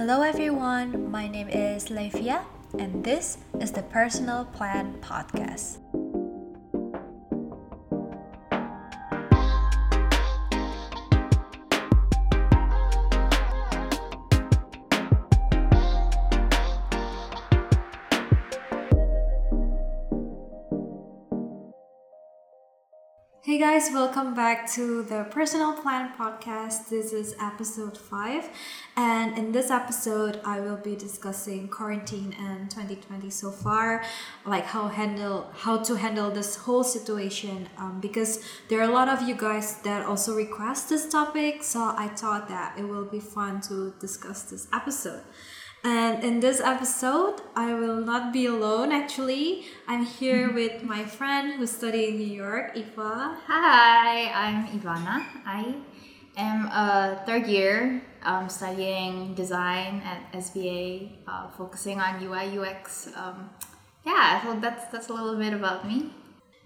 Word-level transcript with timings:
Hello, 0.00 0.22
everyone. 0.22 1.10
My 1.10 1.28
name 1.28 1.50
is 1.50 1.90
Levia, 1.92 2.40
and 2.78 3.04
this 3.04 3.36
is 3.60 3.70
the 3.70 3.82
Personal 3.82 4.46
Plant 4.46 5.02
Podcast. 5.02 5.76
Guys, 23.60 23.90
welcome 23.92 24.32
back 24.32 24.66
to 24.72 25.02
the 25.02 25.24
Personal 25.24 25.74
Plant 25.74 26.16
Podcast. 26.16 26.88
This 26.88 27.12
is 27.12 27.36
episode 27.38 27.98
5, 27.98 28.48
and 28.96 29.36
in 29.36 29.52
this 29.52 29.70
episode, 29.70 30.40
I 30.46 30.60
will 30.60 30.78
be 30.78 30.96
discussing 30.96 31.68
quarantine 31.68 32.34
and 32.40 32.70
2020 32.70 33.28
so 33.28 33.50
far, 33.50 34.02
like 34.46 34.64
how 34.64 34.88
handle 34.88 35.50
how 35.52 35.76
to 35.76 35.94
handle 35.96 36.30
this 36.30 36.56
whole 36.56 36.82
situation. 36.82 37.68
Um, 37.76 38.00
because 38.00 38.42
there 38.70 38.80
are 38.80 38.88
a 38.88 38.94
lot 38.94 39.10
of 39.10 39.28
you 39.28 39.34
guys 39.34 39.76
that 39.82 40.06
also 40.06 40.34
request 40.34 40.88
this 40.88 41.06
topic, 41.06 41.62
so 41.62 41.92
I 41.94 42.08
thought 42.08 42.48
that 42.48 42.78
it 42.78 42.88
will 42.88 43.04
be 43.04 43.20
fun 43.20 43.60
to 43.68 43.92
discuss 44.00 44.44
this 44.44 44.68
episode. 44.72 45.20
And 45.82 46.22
in 46.22 46.40
this 46.40 46.60
episode, 46.60 47.40
I 47.56 47.72
will 47.72 48.04
not 48.04 48.34
be 48.34 48.44
alone 48.44 48.92
actually. 48.92 49.64
I'm 49.88 50.04
here 50.04 50.52
with 50.52 50.82
my 50.82 51.04
friend 51.04 51.54
who 51.54 51.66
studied 51.66 52.08
in 52.10 52.16
New 52.18 52.36
York, 52.36 52.72
Eva. 52.76 53.40
Hi, 53.46 54.28
I'm 54.28 54.68
Ivana. 54.78 55.24
I 55.46 55.74
am 56.36 56.66
a 56.66 57.22
third 57.24 57.46
year 57.46 58.02
um, 58.22 58.50
studying 58.50 59.32
design 59.32 60.02
at 60.04 60.30
SVA, 60.34 61.16
uh, 61.26 61.48
focusing 61.56 61.98
on 61.98 62.22
UI 62.22 62.58
UX. 62.58 63.08
Um, 63.16 63.48
yeah, 64.04 64.42
so 64.44 64.60
that's 64.60 64.84
that's 64.92 65.08
a 65.08 65.14
little 65.14 65.36
bit 65.36 65.54
about 65.54 65.88
me. 65.88 66.12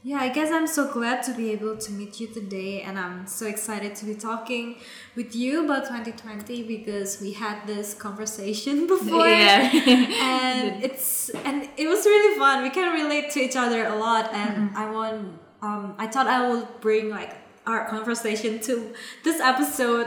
Yeah, 0.07 0.19
I 0.19 0.29
guess 0.29 0.51
I'm 0.53 0.67
so 0.67 0.93
glad 0.93 1.23
to 1.23 1.33
be 1.33 1.51
able 1.53 1.79
to 1.79 1.91
meet 1.91 2.21
you 2.21 2.27
today, 2.27 2.83
and 2.83 2.99
I'm 2.99 3.27
so 3.27 3.47
excited 3.47 3.95
to 3.97 4.05
be 4.05 4.15
talking 4.15 4.77
with 5.17 5.35
you 5.35 5.65
about 5.65 5.85
2020 5.87 6.63
because 6.65 7.23
we 7.23 7.33
had 7.33 7.67
this 7.67 7.95
conversation 7.95 8.87
before, 8.95 9.27
Yeah. 9.27 9.71
and 9.73 10.85
it's 10.85 11.31
and 11.31 11.71
it 11.79 11.89
was 11.89 12.05
really 12.05 12.39
fun. 12.39 12.63
We 12.63 12.69
can 12.69 12.93
relate 12.93 13.31
to 13.31 13.41
each 13.41 13.57
other 13.57 13.87
a 13.87 13.97
lot, 13.97 14.31
and 14.35 14.77
I 14.77 14.91
want 14.91 15.41
um 15.63 15.95
I 15.97 16.07
thought 16.07 16.27
I 16.27 16.49
will 16.49 16.69
bring 16.83 17.09
like 17.09 17.33
our 17.67 17.89
conversation 17.89 18.61
to 18.69 18.93
this 19.25 19.41
episode. 19.41 20.07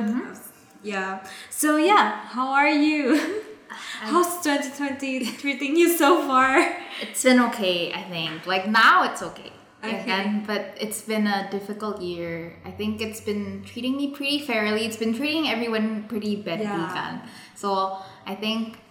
Yeah. 0.83 1.25
So 1.49 1.77
yeah, 1.77 2.21
how 2.35 2.49
are 2.51 2.69
you? 2.69 3.41
How's 4.01 4.43
2020 4.43 5.25
treating 5.41 5.75
you 5.75 5.97
so 5.97 6.21
far? 6.27 6.77
It's 7.01 7.23
been 7.23 7.39
okay, 7.49 7.91
I 7.91 8.03
think. 8.03 8.45
Like 8.45 8.67
now, 8.67 9.03
it's 9.11 9.23
okay. 9.23 9.51
Okay. 9.77 10.01
Again, 10.01 10.41
but 10.41 10.73
it's 10.81 11.05
been 11.05 11.27
a 11.29 11.45
difficult 11.53 12.01
year. 12.01 12.57
I 12.65 12.71
think 12.73 12.97
it's 12.97 13.21
been 13.21 13.61
treating 13.61 13.93
me 13.95 14.09
pretty 14.09 14.41
fairly. 14.41 14.85
It's 14.89 14.97
been 14.97 15.13
treating 15.13 15.45
everyone 15.47 16.09
pretty 16.09 16.41
badly, 16.41 16.65
Yeah. 16.65 16.89
kan. 16.89 17.13
So 17.53 18.01
I 18.25 18.33
think 18.33 18.81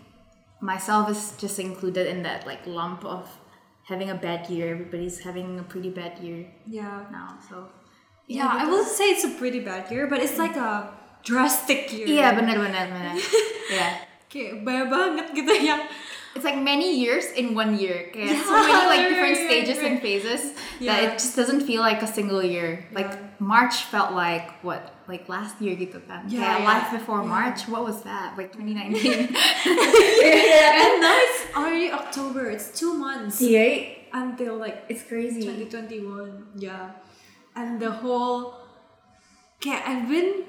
myself 0.63 1.11
is 1.11 1.35
just 1.43 1.59
included 1.59 2.07
in 2.07 2.23
that 2.23 2.47
like 2.47 2.63
lump 2.71 3.03
of 3.05 3.27
having 3.91 4.11
a 4.11 4.19
bad 4.19 4.47
year. 4.47 4.79
Everybody's 4.79 5.27
having 5.27 5.59
a 5.59 5.67
pretty 5.67 5.91
bad 5.91 6.23
year 6.23 6.47
Yeah. 6.67 7.11
now. 7.11 7.35
So 7.43 7.67
Yeah, 8.27 8.51
I 8.51 8.67
will 8.67 8.83
say 8.83 9.11
it's 9.15 9.23
a 9.23 9.35
pretty 9.39 9.63
bad 9.63 9.87
year, 9.91 10.07
but 10.11 10.19
it's 10.23 10.39
like 10.39 10.55
a 10.59 10.91
drastic 11.23 11.91
year. 11.95 12.07
Iya 12.07 12.35
benar 12.35 12.59
benar 12.63 12.87
benar. 12.91 13.15
yeah. 13.71 14.03
Kayak 14.27 14.67
banyak 14.67 14.87
banget 14.91 15.27
gitu 15.35 15.53
yang 15.63 15.83
It's 16.37 16.45
like 16.45 16.61
many 16.61 16.93
years 17.01 17.25
in 17.33 17.57
one 17.57 17.81
year. 17.81 18.13
Kayak 18.13 18.45
so 18.45 18.53
many 18.53 18.85
like 18.93 19.03
different 19.11 19.37
stages 19.49 19.81
and 19.81 20.05
phases 20.05 20.53
Yeah. 20.77 20.93
that 20.93 20.99
it 21.09 21.13
just 21.17 21.33
doesn't 21.33 21.65
feel 21.65 21.81
like 21.81 22.05
a 22.05 22.11
single 22.11 22.45
year. 22.45 22.85
Like 22.93 23.09
Yeah. 23.17 23.41
March 23.41 23.89
felt 23.89 24.13
like 24.13 24.53
what? 24.61 24.93
Like 25.09 25.25
last 25.33 25.57
year 25.65 25.73
gitu 25.81 26.05
kan. 26.05 26.29
Yeah, 26.29 26.45
Kayak 26.45 26.61
yeah. 26.61 26.69
life 26.69 26.87
before 26.93 27.25
Yeah. 27.25 27.33
March. 27.33 27.61
What 27.73 27.89
was 27.89 28.05
that? 28.05 28.37
Like 28.37 28.53
2019. 28.53 29.01
yeah. 29.01 30.81
and 30.85 30.93
now 31.01 31.17
it's 31.17 31.41
already 31.57 31.89
October. 31.89 32.53
It's 32.53 32.69
two 32.77 32.93
months 32.93 33.41
yeah. 33.41 33.97
until 34.13 34.61
like 34.61 34.85
It's 34.93 35.01
crazy. 35.09 35.41
2021. 35.41 36.61
Yeah, 36.61 36.93
and 37.57 37.81
the 37.81 37.97
whole 38.05 38.61
kayak 39.65 39.89
I've 39.89 40.05
been 40.05 40.45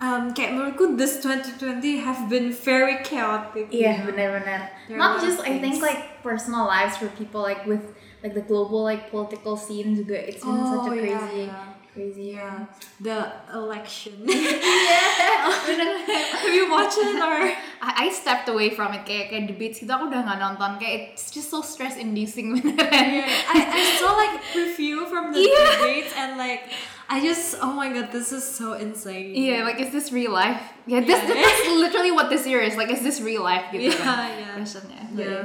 um 0.00 0.30
kayak 0.30 0.54
menurutku 0.54 0.94
this 0.94 1.18
2020 1.18 1.98
have 2.06 2.30
been 2.30 2.54
very 2.54 3.02
chaotic. 3.02 3.66
you 3.72 3.82
Yeah, 3.82 3.98
know? 4.02 4.14
benar-benar. 4.14 4.70
There 4.86 4.96
are 4.96 5.00
a 5.00 5.02
lot 5.02 5.18
Not 5.18 5.22
just 5.26 5.38
of 5.42 5.46
I 5.50 5.58
think 5.58 5.82
like 5.82 6.22
personal 6.22 6.66
lives 6.66 6.96
for 6.96 7.08
people 7.18 7.42
like 7.42 7.66
with 7.66 7.82
like 8.22 8.34
the 8.34 8.42
global 8.42 8.82
like 8.86 9.10
political 9.10 9.56
scene 9.58 9.94
juga. 9.98 10.14
It's 10.18 10.42
been 10.42 10.62
such 10.66 10.86
Oh, 10.86 10.92
a 10.92 10.96
yeah, 10.96 11.02
crazy, 11.02 11.42
yeah. 11.50 11.77
Crazy. 11.98 12.38
Yeah, 12.38 12.70
the 13.02 13.26
election. 13.50 14.22
yeah. 14.22 15.50
benar-benar. 15.66 16.22
have 16.38 16.54
you 16.54 16.70
watched 16.70 16.98
it 16.98 17.18
or? 17.18 17.42
I, 17.82 18.06
I 18.06 18.14
stepped 18.14 18.46
away 18.48 18.70
from 18.70 18.94
it 18.94 19.02
kayak 19.02 19.30
kayak 19.34 19.50
debates 19.50 19.82
gitu 19.82 19.90
aku 19.90 20.10
udah 20.10 20.22
nggak 20.22 20.38
nonton 20.38 20.78
kayak 20.78 21.14
it's 21.14 21.30
just 21.30 21.50
so 21.50 21.62
stress 21.62 21.98
inducing 21.98 22.54
beneran. 22.58 23.22
I, 23.50 23.58
I 23.70 23.82
saw 23.98 24.14
like 24.14 24.38
review 24.54 25.06
from 25.10 25.30
the 25.34 25.42
Yeah. 25.42 25.78
debates 25.78 26.14
and 26.14 26.38
like 26.38 26.70
I 27.08 27.22
just 27.24 27.56
oh 27.64 27.72
my 27.72 27.88
god 27.88 28.10
this 28.12 28.30
is 28.34 28.42
so 28.44 28.74
insane. 28.76 29.32
Yeah, 29.34 29.62
like 29.64 29.78
is 29.82 29.90
this 29.90 30.10
real 30.12 30.30
life? 30.34 30.60
Yeah, 30.86 31.00
this 31.02 31.18
Yeah. 31.18 31.34
that's 31.38 31.62
literally 31.70 32.12
what 32.12 32.28
this 32.30 32.44
year 32.46 32.60
is. 32.60 32.76
Like, 32.76 32.90
is 32.90 33.00
this 33.02 33.18
real 33.22 33.42
life? 33.42 33.70
Gitu 33.72 33.90
Yeah, 33.90 33.98
kan? 34.02 34.28
yeah. 34.38 34.54
Questionnya. 34.58 35.02
yeah 35.16 35.42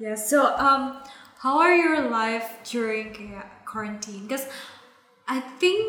yeah. 0.00 0.16
So 0.16 0.54
um, 0.56 1.02
how 1.42 1.58
are 1.60 1.74
your 1.74 2.08
life 2.08 2.62
during 2.64 3.10
kayak 3.12 3.44
quarantine? 3.68 4.24
Because 4.24 4.46
I 5.32 5.40
think 5.62 5.80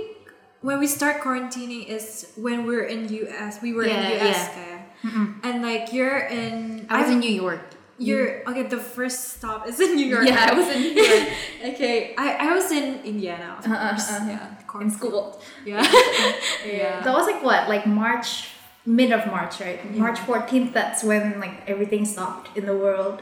when 0.61 0.79
we 0.79 0.87
start 0.87 1.15
quarantining 1.23 1.83
is 1.97 2.31
when 2.45 2.65
we're 2.67 2.87
in 2.95 2.99
US. 3.21 3.61
We 3.61 3.71
were 3.75 3.85
Yeah, 3.85 4.07
in 4.07 4.27
US 4.27 4.41
yeah. 4.55 5.27
and 5.47 5.55
like 5.69 5.91
you're 5.95 6.19
in. 6.39 6.87
I 6.89 6.97
was 7.01 7.07
I'm- 7.09 7.13
in 7.15 7.19
New 7.27 7.35
York. 7.45 7.65
You're 7.99 8.29
okay. 8.49 8.63
The 8.77 8.81
first 8.97 9.19
stop 9.37 9.67
is 9.69 9.77
in 9.85 9.91
New 9.99 10.07
York. 10.15 10.25
Yeah, 10.25 10.49
I 10.49 10.53
was 10.59 10.67
in 10.75 10.79
New 10.85 10.95
York. 10.97 11.27
okay, 11.71 12.15
I, 12.17 12.27
I 12.45 12.47
was 12.57 12.67
in 12.79 12.87
Indiana. 13.11 13.49
Of 13.59 13.63
Uh, 13.69 13.69
course. 13.89 14.07
uh, 14.11 14.25
yeah, 14.33 14.81
in 14.83 14.89
school. 14.97 15.23
Yeah. 15.71 15.83
yeah. 16.79 16.95
That 17.05 17.13
was 17.13 17.25
like 17.31 17.41
what, 17.47 17.61
like 17.69 17.85
March, 17.85 18.29
mid 18.99 19.11
of 19.17 19.23
March, 19.35 19.53
right? 19.65 19.79
March 20.05 20.19
fourteenth. 20.29 20.73
That's 20.73 21.03
when 21.09 21.23
like 21.43 21.55
everything 21.73 22.03
stopped 22.15 22.45
in 22.57 22.63
the 22.71 22.75
world. 22.85 23.21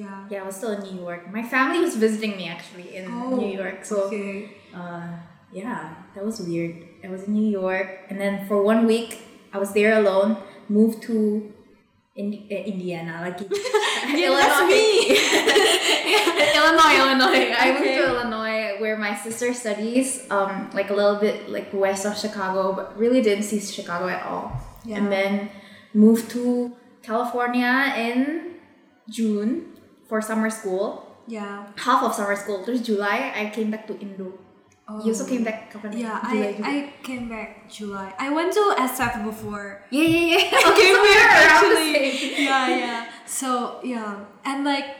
Yeah. 0.00 0.26
Yeah, 0.30 0.42
I 0.42 0.46
was 0.50 0.56
still 0.60 0.72
in 0.76 0.82
New 0.88 0.98
York. 1.06 1.22
My 1.38 1.44
family 1.54 1.78
was 1.86 1.94
visiting 2.06 2.32
me 2.40 2.44
actually 2.54 2.88
in 2.98 3.04
Oh, 3.14 3.36
New 3.42 3.52
York. 3.62 3.78
So 3.90 3.94
Okay. 4.10 4.50
uh, 4.74 5.06
yeah, 5.52 5.94
that 6.14 6.24
was 6.24 6.40
weird. 6.40 6.76
I 7.04 7.08
was 7.08 7.24
in 7.24 7.34
New 7.34 7.48
York, 7.50 8.06
and 8.08 8.20
then 8.20 8.46
for 8.46 8.62
one 8.62 8.86
week 8.86 9.22
I 9.52 9.58
was 9.58 9.72
there 9.72 9.98
alone. 9.98 10.36
Moved 10.68 11.02
to 11.10 11.52
Indi- 12.14 12.46
uh, 12.50 12.54
Indiana, 12.54 13.20
like 13.22 13.40
Yeah, 14.14 14.30
that's 14.38 14.62
me. 14.70 15.16
Illinois, 16.56 16.94
Illinois. 16.98 17.54
I 17.58 17.72
moved 17.72 17.84
to 17.84 18.06
Illinois 18.06 18.80
where 18.80 18.96
my 18.96 19.14
sister 19.16 19.52
studies, 19.54 20.26
um, 20.30 20.70
like 20.72 20.90
a 20.90 20.94
little 20.94 21.16
bit 21.16 21.48
like 21.48 21.72
west 21.72 22.06
of 22.06 22.16
Chicago, 22.16 22.72
but 22.72 22.96
really 22.98 23.20
didn't 23.22 23.44
see 23.44 23.60
Chicago 23.60 24.08
at 24.08 24.24
all. 24.24 24.52
Yeah. 24.84 24.96
And 24.96 25.12
then 25.12 25.50
moved 25.94 26.30
to 26.30 26.72
California 27.02 27.94
in 27.96 28.54
June 29.08 29.74
for 30.08 30.20
summer 30.20 30.50
school. 30.50 31.06
Yeah. 31.26 31.66
Half 31.76 32.02
of 32.02 32.14
summer 32.14 32.36
school. 32.36 32.64
Terus 32.64 32.82
July 32.82 33.32
I 33.34 33.50
came 33.50 33.70
back 33.70 33.86
to 33.88 33.98
Indo. 33.98 34.38
You 34.98 35.14
also 35.14 35.22
came 35.26 35.46
back 35.46 35.70
kapan? 35.70 35.94
Yeah, 35.94 36.18
July 36.18 36.42
I, 36.42 36.52
juga. 36.52 36.64
I 36.66 36.74
came 37.06 37.24
back 37.30 37.50
July. 37.70 38.08
I 38.18 38.28
went 38.34 38.50
to 38.58 38.64
SF 38.74 39.22
before. 39.22 39.86
Yeah, 39.94 40.02
yeah, 40.02 40.26
yeah. 40.34 40.66
Okay, 40.74 40.90
So 40.90 40.98
we're 41.06 41.14
we're 41.14 41.26
around 41.30 41.64
the 41.70 41.78
actually. 41.78 42.44
Yeah, 42.44 42.66
yeah. 42.74 43.00
So 43.26 43.48
yeah, 43.86 44.26
and 44.42 44.66
like 44.66 44.98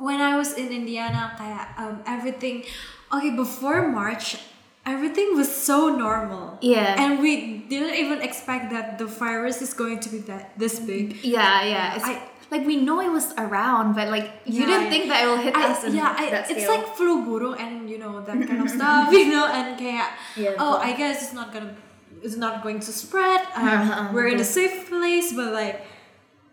when 0.00 0.24
I 0.24 0.40
was 0.40 0.56
in 0.56 0.72
Indiana, 0.72 1.36
kayak 1.36 1.76
um 1.76 2.00
everything. 2.08 2.64
Okay, 3.12 3.32
before 3.36 3.88
March, 3.88 4.36
everything 4.84 5.36
was 5.36 5.48
so 5.48 5.88
normal. 5.92 6.56
Yeah. 6.60 6.96
And 6.96 7.20
we 7.20 7.64
didn't 7.68 7.96
even 7.96 8.20
expect 8.20 8.72
that 8.72 8.96
the 9.00 9.08
virus 9.08 9.60
is 9.60 9.72
going 9.72 10.00
to 10.00 10.08
be 10.08 10.18
that 10.28 10.56
this 10.56 10.80
big. 10.80 11.20
Yeah, 11.24 11.64
yeah. 11.64 12.00
I- 12.00 12.37
like 12.50 12.64
we 12.64 12.76
know 12.80 13.00
it 13.00 13.12
was 13.12 13.34
around, 13.36 13.94
but 13.94 14.08
like 14.08 14.32
you 14.48 14.60
Yeah, 14.64 14.66
didn't 14.66 14.88
think 14.90 15.08
that 15.12 15.24
it 15.24 15.26
will 15.28 15.36
hit 15.42 15.54
I, 15.56 15.68
us. 15.72 15.84
Yeah, 15.88 16.14
I, 16.16 16.24
it's 16.48 16.50
scale. 16.64 16.72
like 16.80 16.86
flu 16.96 17.24
burung 17.28 17.60
and 17.60 17.88
you 17.90 17.98
know 17.98 18.20
that 18.24 18.38
kind 18.48 18.60
of 18.64 18.70
stuff, 18.78 19.12
you 19.12 19.28
know, 19.30 19.46
and 19.46 19.76
kayak 19.76 20.08
Yeah, 20.36 20.56
oh, 20.58 20.80
I 20.80 20.92
guess 20.96 21.22
it's 21.22 21.34
not 21.36 21.52
gonna, 21.52 21.76
it's 22.24 22.36
not 22.40 22.62
going 22.64 22.80
to 22.80 22.92
spread. 22.92 23.40
Um, 23.54 23.68
Uh-huh, 23.68 24.08
we're 24.16 24.28
in 24.32 24.40
a 24.40 24.48
safe 24.48 24.88
place, 24.88 25.32
but 25.36 25.52
like, 25.52 25.84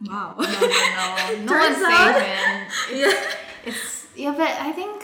wow. 0.03 0.35
no, 0.35 0.43
no, 0.43 0.67
no, 0.67 1.05
no 1.47 1.53
one's 1.63 1.79
safe, 1.79 2.15
man. 2.19 2.67
yeah. 2.91 3.15
It's 3.65 4.05
yeah, 4.15 4.31
but 4.35 4.51
I 4.61 4.71
think, 4.71 5.03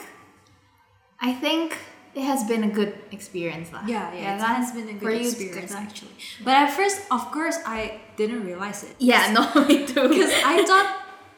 I 1.20 1.32
think 1.32 1.76
it 2.14 2.22
has 2.22 2.44
been 2.44 2.64
a 2.64 2.68
good 2.70 2.92
experience 3.10 3.72
lah. 3.72 3.82
Yeah, 3.86 4.12
yeah, 4.12 4.36
it 4.36 4.38
that- 4.40 4.56
has 4.60 4.72
been 4.72 4.88
a 4.88 4.94
good 5.00 5.16
experience 5.20 5.72
good, 5.72 5.80
actually. 5.84 6.14
But 6.44 6.54
at 6.54 6.70
first, 6.72 7.00
of 7.10 7.30
course, 7.32 7.58
I 7.64 8.00
didn't 8.16 8.44
realize 8.44 8.84
it. 8.84 8.94
Yeah, 8.98 9.32
no, 9.36 9.42
me 9.64 9.86
too. 9.86 10.08
because 10.08 10.32
I 10.44 10.64
thought 10.64 10.88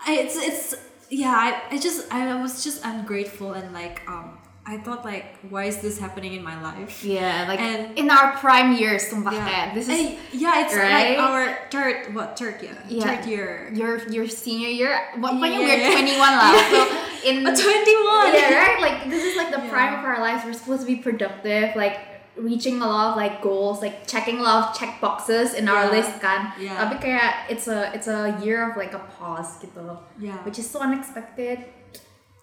I- 0.06 0.18
it's 0.26 0.36
it's 0.36 0.74
yeah 1.10 1.30
I, 1.36 1.74
I 1.74 1.78
just 1.78 2.10
I 2.12 2.34
was 2.42 2.64
just 2.64 2.82
ungrateful 2.84 3.52
and 3.54 3.72
like 3.72 4.02
um 4.08 4.38
I 4.64 4.80
thought 4.80 5.04
like 5.04 5.36
why 5.52 5.64
is 5.68 5.84
this 5.84 6.00
happening 6.00 6.32
in 6.32 6.42
my 6.42 6.56
life 6.56 7.04
yeah, 7.04 7.44
like 7.44 7.60
And- 7.60 7.92
in 8.00 8.08
our 8.08 8.32
prime 8.40 8.72
years, 8.80 9.04
yeah 9.12 9.76
this 9.76 9.88
is 9.88 9.92
And 9.92 10.16
yeah 10.32 10.64
it's 10.64 10.72
right? 10.72 11.14
like 11.14 11.20
our 11.20 11.44
third 11.68 12.16
what 12.16 12.32
third 12.40 12.64
yeah, 12.64 12.72
Yeah. 12.88 13.04
third 13.04 13.28
year 13.28 13.68
your 13.76 14.00
your 14.08 14.24
senior 14.24 14.72
year. 14.72 14.96
What 15.20 15.36
when 15.36 15.52
Yeah, 15.52 15.60
you 15.60 15.68
were 15.68 15.76
yeah. 15.84 15.92
twenty 15.96 16.16
one 16.16 16.32
lah. 16.40 16.52
So 16.72 16.80
in 17.28 17.44
a 17.44 17.52
21 17.52 18.32
yeah, 18.36 18.56
right. 18.56 18.78
Like 18.80 18.98
this 19.12 19.20
is 19.24 19.36
like 19.36 19.52
the 19.52 19.60
prime 19.68 20.00
of 20.00 20.04
our 20.04 20.20
lives. 20.20 20.44
We're 20.48 20.56
supposed 20.56 20.84
to 20.84 20.88
be 20.88 20.96
productive, 20.96 21.76
like 21.76 22.00
reaching 22.36 22.80
a 22.80 22.88
lot 22.88 23.12
of 23.12 23.16
like 23.20 23.40
goals, 23.44 23.80
like 23.84 24.08
checking 24.08 24.40
a 24.40 24.44
lot 24.44 24.56
of 24.64 24.66
check 24.76 24.96
boxes 25.00 25.52
in 25.54 25.68
our 25.68 25.92
list 25.92 26.20
kan. 26.24 26.52
Yeah. 26.56 26.80
Tapi 26.80 27.04
kayak 27.04 27.52
it's 27.52 27.68
a 27.68 27.92
it's 27.92 28.08
a 28.08 28.36
year 28.40 28.64
of 28.64 28.76
like 28.80 28.92
a 28.96 29.04
pause 29.20 29.60
gitu 29.60 29.84
yeah 30.16 30.40
Which 30.48 30.56
is 30.56 30.64
so 30.64 30.80
unexpected. 30.80 31.68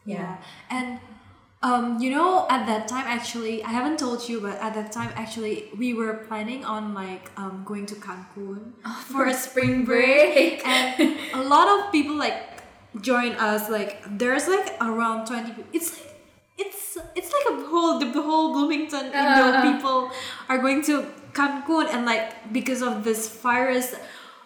yeah 0.02 0.42
and 0.74 0.98
um 1.64 2.00
you 2.02 2.10
know 2.10 2.48
at 2.50 2.66
that 2.66 2.88
time 2.88 3.06
actually 3.08 3.64
I 3.64 3.70
haven't 3.70 4.00
told 4.00 4.28
you 4.28 4.42
but 4.42 4.58
at 4.60 4.74
that 4.74 4.92
time 4.92 5.12
actually 5.16 5.70
we 5.78 5.94
were 5.94 6.14
planning 6.28 6.66
on 6.66 6.94
like 6.94 7.30
um 7.38 7.62
going 7.66 7.86
to 7.88 7.96
Cancun 7.96 8.74
for 9.12 9.28
a 9.28 9.34
spring 9.34 9.86
break. 9.86 10.66
and 10.66 11.18
a 11.34 11.44
lot 11.44 11.68
of 11.70 11.92
people 11.92 12.16
like 12.16 12.38
join 13.00 13.32
us. 13.34 13.70
Like 13.70 14.02
there's 14.18 14.48
like 14.48 14.76
around 14.82 15.28
20 15.28 15.50
people 15.54 15.64
it's 15.72 15.92
like 16.00 16.08
it's 16.58 16.98
it's 17.16 17.32
like 17.32 17.46
a 17.60 17.66
whole 17.70 18.00
the 18.00 18.22
whole 18.22 18.54
bloomington 18.54 19.06
Indo 19.06 19.46
Uh-uh. 19.50 19.62
people 19.72 20.12
are 20.50 20.58
going 20.58 20.82
to 20.90 21.06
cancun. 21.34 21.88
And 21.94 22.06
like 22.06 22.52
because 22.52 22.82
of 22.82 23.04
this 23.04 23.30
virus 23.30 23.96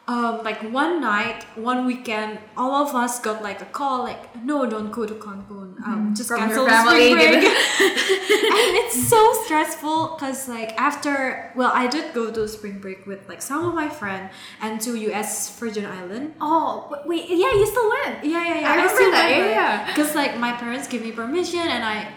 um 0.07 0.43
like 0.43 0.61
one 0.71 1.01
night 1.01 1.43
one 1.55 1.85
weekend 1.85 2.37
all 2.55 2.75
of 2.75 2.93
us 2.93 3.19
got 3.19 3.41
like 3.41 3.61
a 3.61 3.65
call 3.65 4.03
like 4.03 4.35
no 4.43 4.65
don't 4.69 4.91
go 4.91 5.05
to 5.05 5.15
cancun 5.15 5.75
um 5.87 6.13
just 6.15 6.29
From 6.29 6.39
cancel 6.39 6.67
your 6.67 6.85
spring 6.85 7.13
break 7.15 7.33
and 7.43 8.71
it's 8.81 9.07
so 9.07 9.33
stressful 9.45 10.13
because 10.13 10.47
like 10.47 10.79
after 10.79 11.51
well 11.55 11.71
i 11.73 11.87
did 11.87 12.13
go 12.13 12.31
to 12.31 12.47
spring 12.47 12.79
break 12.79 13.07
with 13.07 13.27
like 13.27 13.41
some 13.41 13.65
of 13.65 13.73
my 13.73 13.89
friend 13.89 14.29
and 14.61 14.79
to 14.81 14.91
us 15.11 15.57
virgin 15.59 15.85
island 15.85 16.33
Oh 16.41 17.01
wait, 17.05 17.25
yeah, 17.29 17.51
you 17.53 17.65
still 17.65 17.89
went. 17.89 18.23
yeah, 18.25 18.43
yeah, 18.45 18.59
yeah. 18.61 18.71
I 18.71 18.75
remember 18.75 19.11
that, 19.11 19.29
yeah, 19.29 19.45
yeah. 19.47 19.85
Because 19.87 20.15
like 20.15 20.37
my 20.37 20.51
parents 20.53 20.87
gave 20.87 21.01
me 21.01 21.11
permission, 21.11 21.59
and 21.59 21.83
I 21.83 22.11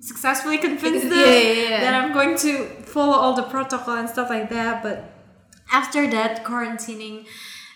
successfully 0.00 0.58
convinced 0.68 1.08
them 1.08 1.18
yeah, 1.18 1.40
yeah. 1.68 1.80
that 1.80 1.94
I'm 2.02 2.12
going 2.12 2.36
to 2.38 2.66
follow 2.82 3.14
all 3.14 3.34
the 3.34 3.42
protocol 3.42 3.96
and 3.96 4.08
stuff 4.08 4.30
like 4.30 4.50
that. 4.50 4.82
But 4.82 5.09
after 5.72 6.08
that 6.10 6.44
quarantining, 6.44 7.26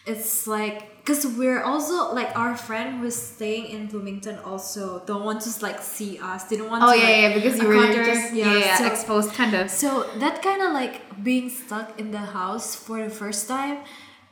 it's 0.06 0.46
like 0.46 0.90
because 1.04 1.26
we're 1.26 1.62
also 1.62 2.12
like 2.14 2.32
our 2.36 2.56
friend 2.56 2.96
who 2.96 3.02
was 3.04 3.16
staying 3.16 3.66
in 3.68 3.86
Bloomington 3.88 4.38
also 4.44 5.02
don't 5.06 5.24
want 5.24 5.40
to 5.42 5.50
like 5.62 5.80
see 5.80 6.18
us. 6.18 6.48
Didn't 6.48 6.68
want 6.70 6.82
to. 6.82 6.88
Oh 6.88 6.92
to. 6.92 6.98
yeah, 6.98 7.04
like, 7.06 7.20
yeah, 7.20 7.34
because 7.34 7.54
you 7.60 7.68
were 7.68 7.92
just 7.92 8.34
yeah, 8.34 8.58
yeah, 8.58 8.76
so- 8.76 8.86
exposed 8.86 9.32
kind 9.32 9.54
of. 9.54 9.70
so 9.70 10.08
that 10.18 10.42
kind 10.42 10.62
of 10.62 10.72
like 10.72 11.22
being 11.22 11.48
stuck 11.48 11.98
in 12.00 12.10
the 12.10 12.24
house 12.36 12.74
for 12.74 13.02
the 13.04 13.10
first 13.10 13.48
time, 13.48 13.78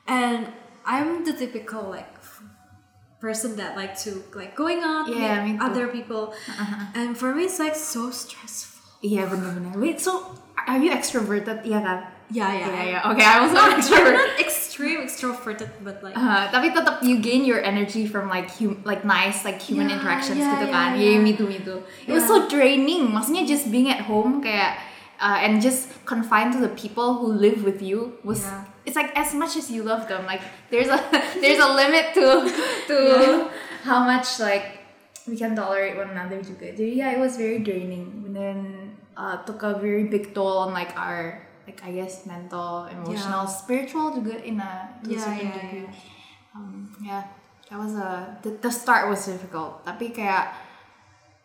and 0.07 0.49
I'm 0.85 1.25
the 1.25 1.33
typical 1.33 1.89
like 1.89 2.09
person 3.21 3.57
that 3.57 3.77
like 3.77 3.97
to 4.03 4.23
like 4.35 4.57
going 4.57 4.81
out, 4.83 5.07
Yeah, 5.09 5.47
too. 5.47 5.59
other 5.63 5.87
people, 5.89 6.35
uh-huh. 6.49 6.87
and 6.95 7.17
for 7.17 7.35
me 7.35 7.45
it's 7.45 7.59
like 7.59 7.77
so 7.77 8.11
stressful. 8.11 8.83
Iya 9.03 9.27
benar-benar. 9.27 9.79
Wait, 9.79 9.99
so 10.01 10.35
are 10.67 10.79
you 10.79 10.91
extroverted? 10.91 11.63
Iya 11.67 11.81
kan? 11.83 11.99
Yeah, 12.33 12.49
yeah, 12.49 12.69
Yeah, 12.73 12.85
yeah. 12.99 13.11
Okay, 13.13 13.27
I 13.29 13.39
was 13.45 13.53
not 13.53 13.77
extrovert. 13.77 14.17
not 14.25 14.41
extreme 14.41 15.05
extroverted, 15.05 15.69
but 15.85 16.01
like 16.01 16.17
Uh, 16.17 16.49
tapi 16.49 16.73
tetap 16.73 17.05
you 17.05 17.21
gain 17.21 17.45
your 17.45 17.61
energy 17.61 18.09
from 18.09 18.33
like 18.33 18.49
hum- 18.57 18.81
like 18.89 19.05
nice 19.05 19.45
like 19.45 19.61
human 19.61 19.93
Yeah, 19.93 20.01
interactions 20.01 20.41
yeah, 20.41 20.57
gitu 20.57 20.67
yeah, 20.67 20.75
kan. 20.75 20.89
yeah. 20.97 21.13
Yeah, 21.13 21.21
me 21.21 21.37
too, 21.37 21.45
me 21.45 21.61
too. 21.61 21.85
It 22.09 22.13
was 22.17 22.25
so 22.25 22.49
draining. 22.49 23.13
Maksudnya 23.13 23.45
just 23.45 23.69
being 23.69 23.93
at 23.93 24.09
home 24.09 24.41
kayak 24.41 24.81
uh, 25.21 25.45
and 25.45 25.61
just 25.61 25.93
confined 26.09 26.57
to 26.57 26.61
the 26.65 26.73
people 26.73 27.21
who 27.21 27.29
live 27.31 27.63
with 27.69 27.85
you 27.85 28.17
was 28.25 28.41
Yeah. 28.43 28.65
it's 28.89 28.97
like 28.97 29.13
as 29.15 29.37
much 29.37 29.55
as 29.55 29.71
you 29.71 29.85
love 29.87 30.09
them 30.09 30.27
like 30.27 30.41
there's 30.73 30.91
a 30.91 30.99
there's 31.45 31.61
a 31.61 31.71
limit 31.71 32.17
to 32.17 32.49
to 32.91 32.97
how 33.85 34.03
much 34.03 34.41
like 34.41 34.81
we 35.29 35.37
can 35.39 35.55
tolerate 35.55 35.95
one 35.95 36.11
another 36.11 36.41
juga. 36.43 36.73
Jadi 36.75 36.97
yeah, 36.99 37.13
it 37.15 37.21
was 37.21 37.37
very 37.37 37.61
draining 37.63 38.25
and 38.27 38.35
then 38.35 38.59
uh, 39.15 39.39
took 39.47 39.63
a 39.63 39.77
very 39.79 40.09
big 40.09 40.33
toll 40.35 40.65
on 40.65 40.73
like 40.75 40.91
our 40.99 41.39
like 41.67 41.81
I 41.85 41.93
guess 41.93 42.27
mental, 42.27 42.87
emotional, 42.91 43.47
spiritual 43.47 44.13
juga 44.19 44.39
in 44.43 44.59
a 44.59 44.99
to 45.05 45.11
a 45.11 45.15
Yeah, 45.15 45.25
certain 45.25 45.47
yeah, 45.47 45.59
degree. 45.63 45.87
yeah. 45.87 46.55
Um, 46.57 46.75
yeah, 47.01 47.23
that 47.71 47.79
was 47.79 47.95
a 47.97 48.37
the, 48.43 48.51
the 48.61 48.71
start 48.71 49.09
was 49.09 49.25
difficult. 49.25 49.85
Tapi 49.87 50.13
kayak 50.13 50.53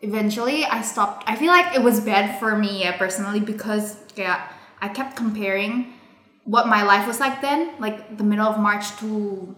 eventually 0.00 0.64
I 0.64 0.82
stopped. 0.82 1.24
I 1.26 1.34
feel 1.36 1.50
like 1.50 1.74
it 1.74 1.82
was 1.82 2.00
bad 2.00 2.38
for 2.38 2.56
me 2.56 2.82
yeah, 2.84 2.96
personally 2.98 3.40
because 3.40 3.96
kayak 4.14 4.52
I 4.80 4.88
kept 4.90 5.16
comparing 5.18 5.94
what 6.44 6.66
my 6.66 6.82
life 6.82 7.06
was 7.06 7.20
like 7.20 7.40
then, 7.42 7.74
like 7.78 8.16
the 8.16 8.24
middle 8.24 8.46
of 8.46 8.58
March 8.58 8.94
to 9.02 9.54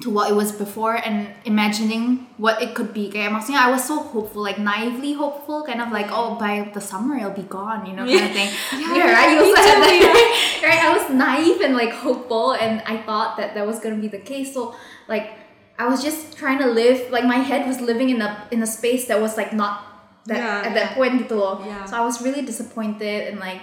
to 0.00 0.08
what 0.08 0.30
it 0.30 0.34
was 0.34 0.52
before 0.52 0.96
and 0.96 1.28
imagining 1.44 2.26
what 2.40 2.62
it 2.62 2.74
could 2.74 2.92
be. 2.96 3.12
Kayak 3.12 3.36
maksudnya 3.36 3.60
I 3.60 3.68
was 3.70 3.84
so 3.84 4.00
hopeful, 4.00 4.40
like 4.40 4.56
naively 4.56 5.12
hopeful, 5.12 5.60
kind 5.62 5.80
of 5.84 5.92
like 5.92 6.08
oh 6.08 6.40
by 6.40 6.72
the 6.72 6.80
summer 6.80 7.20
it'll 7.20 7.36
be 7.36 7.44
gone, 7.44 7.84
you 7.84 7.92
know, 7.92 8.08
kind 8.08 8.24
of 8.24 8.32
thing. 8.32 8.48
Yeah, 8.80 9.12
right. 9.12 9.36
You 9.36 9.44
me 9.44 9.52
also 9.52 9.60
had 9.60 9.76
too, 9.76 9.84
that, 9.84 9.96
yeah. 10.00 10.64
right? 10.68 10.80
I 10.80 10.90
was 10.96 11.04
naive 11.12 11.60
and 11.60 11.76
like 11.76 11.92
hopeful, 11.92 12.56
and 12.56 12.80
I 12.88 12.96
thought 13.04 13.36
that 13.36 13.52
that 13.54 13.66
was 13.68 13.78
gonna 13.80 14.00
be 14.00 14.08
the 14.08 14.24
case. 14.24 14.56
So 14.56 14.72
like 15.04 15.36
I 15.76 15.84
was 15.84 16.00
just 16.00 16.36
trying 16.36 16.58
to 16.64 16.68
live, 16.68 17.12
like 17.12 17.24
my 17.24 17.40
head 17.44 17.68
was 17.68 17.80
living 17.80 18.08
in 18.08 18.24
a 18.24 18.48
in 18.50 18.64
a 18.64 18.68
space 18.68 19.04
that 19.12 19.20
was 19.20 19.36
like 19.36 19.52
not 19.52 19.84
that 20.26 20.40
Yeah, 20.40 20.68
at 20.68 20.72
that 20.76 20.88
point 20.96 21.20
gitu 21.20 21.36
loh. 21.36 21.60
Yeah. 21.60 21.84
So 21.84 22.00
I 22.00 22.04
was 22.04 22.24
really 22.24 22.40
disappointed 22.40 23.28
and 23.28 23.36
like 23.40 23.60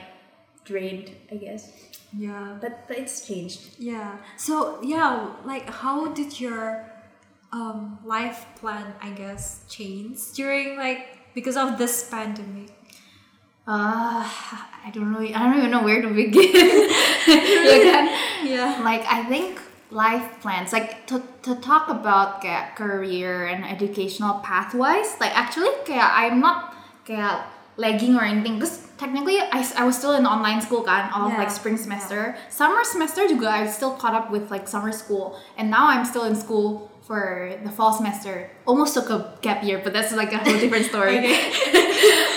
drained, 0.66 1.10
I 1.32 1.36
guess. 1.42 1.70
Yeah, 2.16 2.58
But, 2.62 2.88
but 2.88 2.98
it's 2.98 3.26
changed. 3.28 3.76
yeah. 3.80 4.18
So 4.38 4.80
yeah, 4.84 5.32
like 5.46 5.70
how 5.70 6.08
did 6.14 6.40
your 6.40 6.86
um 7.52 8.00
life 8.06 8.46
plan, 8.60 8.94
I 9.02 9.12
guess, 9.12 9.64
change 9.70 10.20
during 10.36 10.78
like 10.78 11.34
because 11.34 11.58
of 11.58 11.78
this 11.78 12.08
pandemic? 12.10 12.72
Uh, 13.68 14.24
I 14.24 14.90
don't 14.96 15.12
know. 15.12 15.20
I 15.20 15.32
don't 15.44 15.58
even 15.60 15.72
know 15.72 15.84
where 15.84 16.02
to 16.02 16.08
begin. 16.14 16.48
yeah. 17.28 18.08
Yeah. 18.48 18.80
like 18.80 19.04
I 19.04 19.26
think 19.28 19.60
life 19.92 20.40
plans 20.40 20.72
like 20.72 21.04
to, 21.08 21.20
to 21.44 21.56
talk 21.60 21.90
about 21.90 22.40
kayak 22.40 22.78
career 22.80 23.48
and 23.48 23.66
educational 23.66 24.40
pathways. 24.40 25.20
like 25.20 25.36
actually 25.36 25.74
kayak 25.84 26.08
I'm 26.08 26.40
not 26.40 26.72
kayak 27.04 27.44
lagging 27.78 28.18
or 28.18 28.24
anything. 28.26 28.58
Because 28.60 28.82
technically 28.98 29.38
I, 29.40 29.62
I 29.78 29.86
was 29.86 29.96
still 29.98 30.14
in 30.18 30.26
online 30.26 30.62
school 30.62 30.82
kan 30.82 31.10
all 31.14 31.28
of 31.30 31.34
Yeah. 31.34 31.40
like 31.46 31.52
spring 31.54 31.78
semester. 31.78 32.36
Summer 32.50 32.84
semester 32.84 33.30
juga 33.30 33.48
I 33.54 33.68
still 33.70 33.94
caught 33.94 34.14
up 34.18 34.30
with 34.34 34.50
like 34.50 34.68
summer 34.68 34.92
school. 34.92 35.38
And 35.58 35.70
now 35.70 35.88
I'm 35.88 36.04
still 36.06 36.26
in 36.26 36.36
school 36.36 36.90
for 37.06 37.54
the 37.64 37.72
fall 37.72 37.94
semester. 37.94 38.50
Almost 38.66 38.94
took 38.98 39.10
a 39.10 39.38
gap 39.46 39.64
year 39.64 39.80
but 39.80 39.94
that's 39.94 40.12
like 40.12 40.34
a 40.34 40.42
whole 40.42 40.58
different 40.60 40.86
story. 40.92 41.22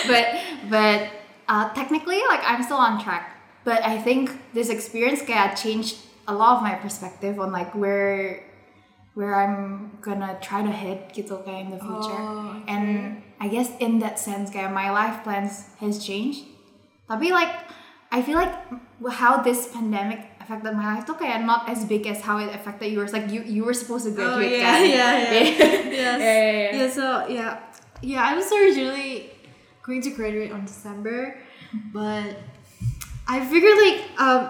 But 0.07 0.25
but 0.69 0.99
uh, 1.49 1.69
technically 1.73 2.21
like 2.29 2.41
I'm 2.45 2.63
still 2.63 2.77
on 2.79 3.01
track. 3.01 3.37
But 3.63 3.85
I 3.85 3.97
think 4.01 4.33
this 4.53 4.69
experience 4.69 5.21
kayak 5.21 5.53
changed 5.57 5.97
a 6.25 6.33
lot 6.33 6.57
of 6.57 6.59
my 6.65 6.73
perspective 6.77 7.37
on 7.37 7.51
like 7.53 7.73
where 7.77 8.41
where 9.13 9.35
I'm 9.35 9.91
gonna 10.01 10.39
try 10.41 10.63
to 10.63 10.71
hit 10.73 11.11
gitu 11.13 11.43
kayak 11.45 11.67
in 11.67 11.69
the 11.75 11.81
future. 11.81 12.15
Oh, 12.17 12.57
okay. 12.57 12.71
and 12.71 12.85
I 13.41 13.49
guess 13.49 13.73
in 13.81 13.97
that 14.05 14.21
sense 14.21 14.53
kayak 14.53 14.69
my 14.69 14.93
life 14.93 15.25
plans 15.25 15.65
has 15.81 15.97
changed 15.97 16.45
tapi 17.09 17.33
like 17.33 17.49
I 18.13 18.21
feel 18.21 18.37
like 18.37 18.53
how 19.09 19.41
this 19.41 19.73
pandemic 19.73 20.21
affected 20.37 20.77
my 20.77 20.93
life 20.93 21.09
tuh 21.09 21.17
kayak 21.17 21.41
not 21.41 21.65
as 21.65 21.83
big 21.89 22.05
as 22.05 22.21
how 22.21 22.37
it 22.37 22.53
affected 22.53 22.93
yours 22.93 23.11
like 23.17 23.33
you 23.33 23.41
you 23.41 23.65
were 23.65 23.73
supposed 23.73 24.05
to 24.05 24.13
graduate 24.13 24.51
Oh, 24.51 24.61
yeah, 24.61 24.61
kan 24.61 24.79
yeah, 24.85 25.11
yeah. 25.25 25.33
yes. 25.33 25.49
Yeah, 25.89 26.15
yeah, 26.21 26.51
yeah. 26.53 26.71
Yeah, 26.77 26.89
so 26.93 27.05
yeah. 27.25 27.51
Yeah, 28.01 28.21
I 28.25 28.33
was 28.33 28.49
originally 28.49 29.29
going 29.85 30.01
to 30.05 30.09
graduate 30.13 30.49
on 30.49 30.65
December, 30.65 31.37
but 31.93 32.33
I 33.29 33.41
figured 33.45 33.77
like 33.77 33.99
um 34.17 34.41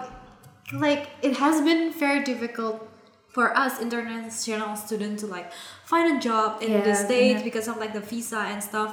like 0.80 1.12
it 1.20 1.36
has 1.36 1.60
been 1.60 1.92
very 1.92 2.24
difficult 2.24 2.80
for 3.28 3.52
us 3.56 3.80
international 3.80 4.76
students 4.76 5.20
to 5.20 5.28
like 5.28 5.52
find 5.92 6.16
a 6.16 6.20
job 6.20 6.62
in 6.62 6.72
the 6.88 6.94
States 6.94 7.40
benar. 7.40 7.44
because 7.44 7.66
of 7.68 7.76
like 7.76 7.92
the 7.92 8.00
visa 8.00 8.40
and 8.52 8.64
stuff. 8.70 8.90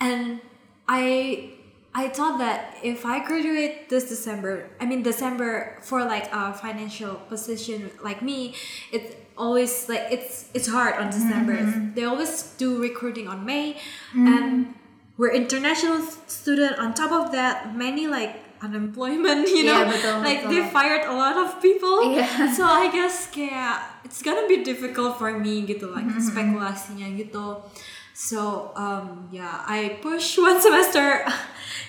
And 0.00 0.40
I 0.88 1.06
I 1.94 2.08
thought 2.08 2.38
that 2.44 2.58
if 2.82 3.04
I 3.04 3.16
graduate 3.24 3.88
this 3.92 4.08
December, 4.08 4.52
I 4.80 4.84
mean 4.90 5.02
December 5.02 5.78
for 5.88 6.04
like 6.14 6.26
a 6.32 6.52
financial 6.64 7.14
position 7.32 7.78
like 8.02 8.20
me, 8.22 8.54
it's 8.90 9.14
always 9.36 9.88
like 9.88 10.06
it's 10.10 10.50
it's 10.56 10.68
hard 10.68 10.94
on 10.96 11.08
mm-hmm, 11.08 11.18
December. 11.18 11.56
Mm-hmm. 11.58 11.94
They 11.94 12.04
always 12.04 12.34
do 12.58 12.68
recruiting 12.88 13.28
on 13.28 13.44
May, 13.46 13.74
mm-hmm. 13.74 14.26
and 14.26 14.74
we're 15.18 15.32
international 15.32 16.02
student 16.26 16.78
on 16.82 16.94
top 16.94 17.12
of 17.12 17.30
that 17.32 17.76
many 17.76 18.06
like 18.18 18.41
unemployment 18.62 19.44
you 19.56 19.66
know 19.66 19.82
Yeah, 19.82 19.90
betul, 19.90 20.16
like 20.22 20.46
betul. 20.46 20.50
they 20.54 20.62
fired 20.70 21.04
a 21.04 21.14
lot 21.14 21.36
of 21.36 21.58
people 21.58 22.14
Yeah. 22.14 22.26
so 22.56 22.62
I 22.64 22.88
guess 22.88 23.26
kayak 23.28 24.02
it's 24.06 24.22
gonna 24.22 24.46
be 24.46 24.62
difficult 24.62 25.18
for 25.18 25.34
me 25.34 25.66
gitu 25.66 25.90
like 25.90 26.06
Mm-hmm, 26.06 26.22
spekulasinya 26.30 27.08
gitu 27.18 27.58
so 28.12 28.70
um 28.76 29.26
yeah 29.32 29.64
I 29.64 29.98
push 29.98 30.36
one 30.36 30.60
semester 30.60 31.24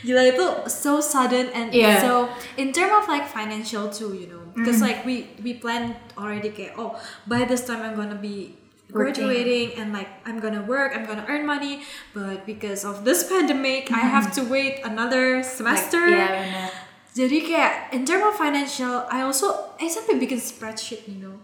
gila 0.01 0.23
itu 0.31 0.45
so 0.65 0.97
sudden 1.03 1.51
and 1.51 1.75
Yeah. 1.75 1.99
so 1.99 2.31
in 2.55 2.71
term 2.71 2.91
of 2.95 3.05
like 3.07 3.27
financial 3.27 3.91
too 3.91 4.15
you 4.15 4.27
know 4.31 4.41
because 4.55 4.79
Mm-hmm. 4.79 4.87
like 4.87 4.99
we 5.03 5.15
we 5.43 5.51
planned 5.57 5.93
already 6.15 6.49
kayak 6.53 6.77
oh 6.79 6.95
by 7.27 7.43
this 7.43 7.67
time 7.67 7.83
I'm 7.83 7.93
gonna 7.93 8.17
be 8.17 8.55
Working. 8.91 9.25
graduating 9.25 9.67
and 9.79 9.93
like 9.93 10.09
I'm 10.27 10.39
gonna 10.43 10.61
work 10.61 10.91
I'm 10.93 11.05
gonna 11.07 11.25
earn 11.29 11.45
money 11.47 11.81
but 12.13 12.45
because 12.45 12.83
of 12.83 13.05
this 13.07 13.23
pandemic 13.31 13.89
I 13.89 14.03
have 14.05 14.33
to 14.37 14.43
wait 14.43 14.81
another 14.83 15.41
semester 15.41 15.97
Mm-hmm. 16.03 16.19
Like, 16.19 16.51
yeah, 16.51 16.69
jadi 17.13 17.37
kayak 17.45 17.73
in 17.93 18.03
terms 18.05 18.25
of 18.25 18.33
financial 18.35 19.05
I 19.09 19.21
also 19.25 19.73
I 19.81 19.85
sampai 19.89 20.17
bikin 20.17 20.37
spreadsheet 20.41 21.05
you 21.09 21.17
know 21.21 21.37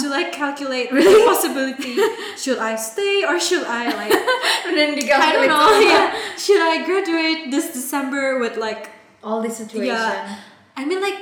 to 0.00 0.08
like 0.08 0.32
calculate 0.32 0.88
the 0.94 1.24
possibility 1.28 1.96
should 2.40 2.56
I 2.56 2.72
stay 2.76 3.20
or 3.24 3.36
should 3.36 3.68
I 3.68 3.92
like 3.92 4.12
then 4.72 4.96
I 4.96 5.28
don't 5.36 5.48
know 5.48 5.68
yeah 5.80 6.08
should 6.40 6.60
I 6.60 6.84
graduate 6.88 7.52
this 7.52 7.72
December 7.72 8.40
with 8.40 8.56
like 8.56 8.88
All 9.24 9.40
this 9.40 9.56
situation. 9.60 9.92
yeah 9.92 10.40
I 10.76 10.84
mean 10.84 11.00
like 11.00 11.16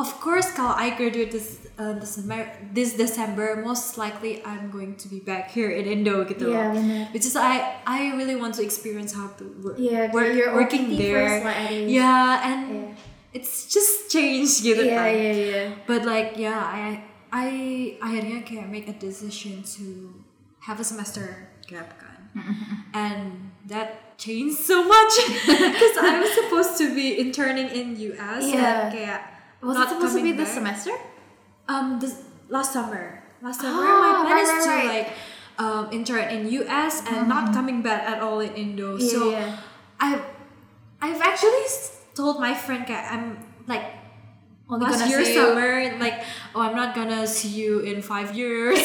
of 0.00 0.16
course 0.18 0.48
kalau 0.50 0.72
I 0.72 0.96
graduate 0.96 1.28
this 1.30 1.60
uh, 1.76 1.92
December 2.00 2.48
this 2.72 2.96
December 2.96 3.60
most 3.60 4.00
likely 4.00 4.40
I'm 4.42 4.72
going 4.72 4.96
to 4.96 5.06
be 5.06 5.20
back 5.20 5.52
here 5.52 5.68
in 5.68 5.84
Indo 5.84 6.24
gitu 6.24 6.48
Yeah, 6.48 6.72
loh. 6.72 7.12
which 7.12 7.28
is 7.28 7.36
I 7.36 7.78
I 7.84 8.16
really 8.16 8.34
want 8.34 8.56
to 8.56 8.62
experience 8.64 9.12
how 9.12 9.28
to 9.36 9.44
work 9.60 9.76
Yeah, 9.76 10.08
work, 10.10 10.32
your 10.32 10.56
working 10.56 10.96
there 10.96 11.28
first 11.28 11.44
lah, 11.44 11.54
at 11.54 11.68
least. 11.68 11.92
yeah 11.92 12.48
and 12.48 12.60
Yeah. 12.72 13.36
it's 13.36 13.68
just 13.68 14.08
changed 14.08 14.64
gitu 14.64 14.82
Yeah, 14.88 14.96
kan. 15.04 15.12
yeah, 15.12 15.34
yeah. 15.36 15.66
but 15.84 16.02
like 16.08 16.40
yeah 16.40 16.58
I 16.58 17.04
I 17.30 17.46
akhirnya 18.02 18.42
kayak 18.42 18.66
make 18.66 18.90
a 18.90 18.96
decision 18.96 19.62
to 19.78 20.16
have 20.66 20.82
a 20.82 20.86
semester 20.86 21.46
gap 21.68 21.94
kan 22.00 22.18
and 22.94 23.54
that 23.70 24.18
changed 24.18 24.58
so 24.58 24.82
much 24.84 25.14
because 25.46 25.96
I 25.96 26.18
was 26.20 26.30
supposed 26.34 26.74
to 26.82 26.90
be 26.92 27.16
interning 27.18 27.70
in 27.70 27.94
US 28.14 28.44
Yeah. 28.44 28.60
and 28.60 28.80
kayak 28.90 29.20
Was 29.62 29.76
not 29.76 29.86
it 29.86 29.94
supposed 29.94 30.16
to 30.16 30.22
be 30.22 30.32
this 30.32 30.48
back. 30.48 30.58
semester? 30.58 30.92
Um, 31.68 32.00
this 32.00 32.22
last 32.48 32.72
summer. 32.72 33.22
Last 33.42 33.60
summer, 33.60 33.80
Oh, 33.80 34.00
my 34.00 34.12
plan 34.28 34.36
right, 34.36 34.44
is 34.58 34.64
to 34.64 34.70
right. 34.70 34.86
like 34.88 35.08
um, 35.58 35.88
intern 35.92 36.28
in 36.28 36.48
US 36.64 37.02
and 37.08 37.28
not 37.28 37.52
coming 37.52 37.80
back 37.82 38.02
at 38.08 38.20
all 38.22 38.40
in 38.40 38.52
Indo. 38.54 38.96
Yeah, 38.96 39.08
so 39.08 39.30
yeah. 39.30 39.56
I've 40.00 40.22
I've 41.00 41.20
actually 41.20 41.64
told 42.14 42.40
my 42.40 42.52
friend 42.54 42.84
I'm 42.88 43.40
like 43.66 43.84
Only 44.68 44.84
last 44.86 45.00
gonna 45.00 45.10
year 45.10 45.24
see 45.24 45.34
you- 45.34 45.40
summer 45.40 45.96
like 45.98 46.20
oh 46.54 46.60
I'm 46.60 46.76
not 46.76 46.94
gonna 46.94 47.26
see 47.26 47.48
you 47.48 47.80
in 47.80 48.02
five 48.02 48.36
years. 48.36 48.80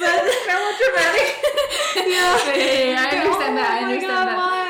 but 0.00 0.18
melodramatic. 0.46 1.28
yeah, 1.96 2.34
yeah, 2.54 2.98
I 2.98 3.10
understand 3.22 3.54
that. 3.58 3.70
I 3.70 3.78
Oh 3.78 3.84
understand 3.86 4.10
God, 4.10 4.26
that. 4.26 4.38
why? 4.38 4.63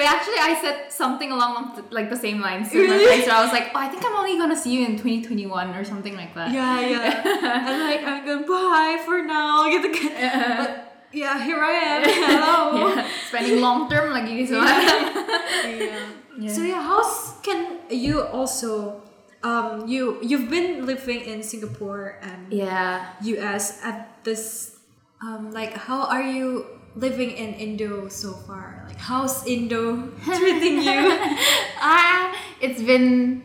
Wait, 0.00 0.08
actually, 0.08 0.40
I 0.40 0.56
said 0.56 0.88
something 0.88 1.28
along 1.28 1.76
the- 1.76 1.84
like 1.92 2.08
the 2.08 2.16
same 2.16 2.40
lines 2.40 2.72
to 2.72 2.80
my 2.80 2.88
Really? 2.88 3.04
friends. 3.04 3.28
So 3.28 3.36
I 3.36 3.44
was 3.44 3.52
like, 3.52 3.68
oh, 3.76 3.80
I 3.84 3.88
think 3.92 4.00
I'm 4.00 4.16
only 4.16 4.40
gonna 4.40 4.56
see 4.56 4.72
you 4.80 4.88
in 4.88 4.96
2021 4.96 5.76
or 5.76 5.84
something 5.84 6.16
like 6.16 6.32
that. 6.32 6.56
Yeah, 6.56 6.80
yeah. 6.80 7.20
I'm 7.68 7.80
like 7.84 8.00
I'm 8.00 8.24
gonna 8.24 8.48
bye 8.48 8.96
for 9.04 9.20
now 9.20 9.68
kan. 9.68 9.92
But 10.56 10.70
yeah, 11.12 11.36
here 11.44 11.60
I 11.60 11.74
am. 11.92 12.00
Hello. 12.32 12.96
Yeah, 12.96 13.04
spending 13.28 13.60
long 13.60 13.92
term 13.92 14.16
lagi 14.16 14.48
gitu. 14.48 14.56
yeah. 14.56 16.00
Yeah. 16.40 16.48
So 16.48 16.64
yeah, 16.64 16.80
how 16.80 17.04
can 17.44 17.84
you 17.92 18.24
also 18.24 19.04
um 19.44 19.84
you 19.84 20.16
you've 20.24 20.48
been 20.48 20.88
living 20.88 21.28
in 21.28 21.44
Singapore 21.44 22.16
and 22.24 22.48
yeah. 22.48 23.20
US 23.36 23.84
at 23.84 24.24
this 24.24 24.80
um 25.20 25.52
like 25.52 25.76
how 25.76 26.08
are 26.08 26.24
you 26.24 26.79
living 26.96 27.30
in 27.30 27.54
Indo 27.54 28.08
so 28.08 28.32
far? 28.32 28.84
Like 28.88 28.98
how's 28.98 29.46
Indo 29.46 30.08
treating 30.24 30.82
you? 30.82 31.18
Ah, 31.82 32.36
it's 32.60 32.82
been 32.82 33.42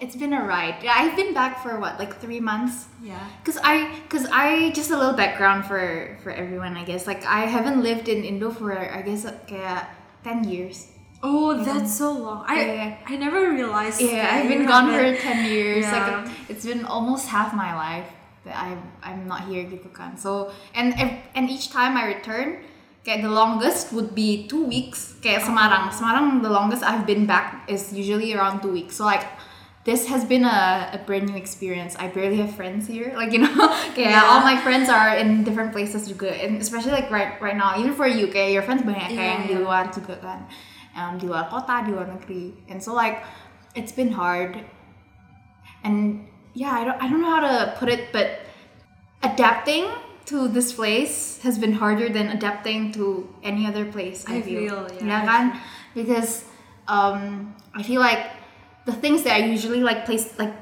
it's 0.00 0.16
been 0.16 0.32
a 0.32 0.44
ride. 0.44 0.76
Yeah, 0.82 0.94
I've 0.96 1.16
been 1.16 1.32
back 1.32 1.62
for 1.62 1.80
what 1.80 1.98
like 1.98 2.20
three 2.20 2.40
months. 2.40 2.86
yeah. 3.02 3.18
Cause 3.44 3.58
I, 3.64 3.88
cause 4.08 4.26
I 4.30 4.70
just 4.72 4.90
a 4.90 4.96
little 4.96 5.14
background 5.16 5.64
for 5.64 6.18
for 6.22 6.30
everyone. 6.30 6.76
I 6.76 6.84
guess 6.84 7.06
like 7.06 7.24
I 7.24 7.46
haven't 7.46 7.82
lived 7.82 8.08
in 8.08 8.24
Indo 8.24 8.50
for 8.50 8.76
I 8.76 9.02
guess 9.02 9.24
kayak 9.48 9.88
ten 10.24 10.44
years. 10.44 10.88
Oh, 11.22 11.56
that's 11.64 11.96
so 11.96 12.12
long. 12.12 12.44
I 12.46 12.54
Yeah. 12.60 12.96
I 13.08 13.16
never 13.16 13.50
realized. 13.50 14.00
Yeah, 14.00 14.28
I've 14.30 14.48
been 14.48 14.66
gone 14.68 14.92
for 14.92 15.16
ten 15.16 15.48
years. 15.48 15.84
Yeah. 15.88 15.96
Like 15.96 16.28
it's 16.48 16.64
been 16.64 16.84
almost 16.84 17.28
half 17.32 17.56
my 17.56 17.72
life 17.74 18.06
that 18.46 18.54
I'm 18.54 18.80
I'm 19.02 19.26
not 19.26 19.50
here 19.50 19.66
gitu 19.66 19.90
kan. 19.90 20.14
So 20.14 20.54
and 20.72 20.94
and 21.34 21.44
each 21.50 21.74
time 21.74 21.98
I 21.98 22.06
return, 22.06 22.62
kayak 23.02 23.26
the 23.26 23.34
longest 23.34 23.90
would 23.90 24.14
be 24.14 24.46
two 24.46 24.62
weeks. 24.62 25.18
Kayak 25.18 25.42
Semarang, 25.44 25.90
Semarang 25.90 26.40
the 26.40 26.50
longest 26.50 26.86
I've 26.86 27.04
been 27.04 27.26
back 27.26 27.66
is 27.66 27.90
usually 27.90 28.32
around 28.32 28.62
two 28.62 28.70
weeks. 28.72 28.96
So 28.96 29.04
like. 29.04 29.26
This 29.86 30.10
has 30.10 30.26
been 30.26 30.42
a, 30.42 30.90
a 30.90 30.98
brand 30.98 31.30
new 31.30 31.38
experience. 31.38 31.94
I 31.94 32.10
barely 32.10 32.42
have 32.42 32.50
friends 32.58 32.90
here. 32.90 33.14
Like, 33.14 33.30
you 33.30 33.46
know, 33.46 33.54
kayak 33.94 34.18
Yeah. 34.18 34.26
all 34.26 34.42
my 34.42 34.58
friends 34.58 34.90
are 34.90 35.14
in 35.14 35.46
different 35.46 35.70
places 35.70 36.10
juga. 36.10 36.34
And 36.42 36.58
especially 36.58 36.90
like 36.90 37.06
right 37.06 37.38
right 37.38 37.54
now, 37.54 37.78
even 37.78 37.94
for 37.94 38.10
you, 38.10 38.26
kayak 38.26 38.50
your 38.50 38.66
friends 38.66 38.82
banyak 38.82 39.14
kayak 39.14 39.22
Yeah, 39.22 39.30
yang 39.38 39.42
di 39.46 39.54
yeah. 39.54 39.62
luar 39.62 39.82
juga 39.94 40.18
kan. 40.18 40.50
Um, 40.98 41.22
di 41.22 41.30
luar 41.30 41.46
kota, 41.46 41.86
di 41.86 41.94
luar 41.94 42.10
negeri. 42.10 42.66
And 42.66 42.82
so 42.82 42.98
like, 42.98 43.22
it's 43.78 43.94
been 43.94 44.10
hard 44.10 44.58
and 45.86 46.26
yeah 46.56 46.72
I 46.72 46.82
don't, 46.88 46.98
I 47.02 47.06
don't 47.10 47.20
know 47.20 47.32
how 47.36 47.44
to 47.44 47.56
put 47.76 47.88
it 47.92 48.08
but 48.16 48.40
adapting 49.22 49.84
to 50.26 50.48
this 50.48 50.72
place 50.72 51.38
has 51.44 51.58
been 51.58 51.72
harder 51.72 52.08
than 52.08 52.28
adapting 52.32 52.90
to 52.98 53.28
any 53.42 53.66
other 53.66 53.84
place 53.84 54.24
i, 54.26 54.36
I 54.36 54.42
feel, 54.42 54.62
yeah. 54.64 55.06
yeah 55.06 55.20
kan? 55.28 55.44
because 55.94 56.44
um, 56.88 57.54
i 57.74 57.82
feel 57.82 58.00
like 58.00 58.32
the 58.86 58.92
things 58.92 59.22
that 59.22 59.34
i 59.38 59.42
usually 59.46 59.80
like 59.80 60.04
place 60.08 60.32
like 60.38 60.54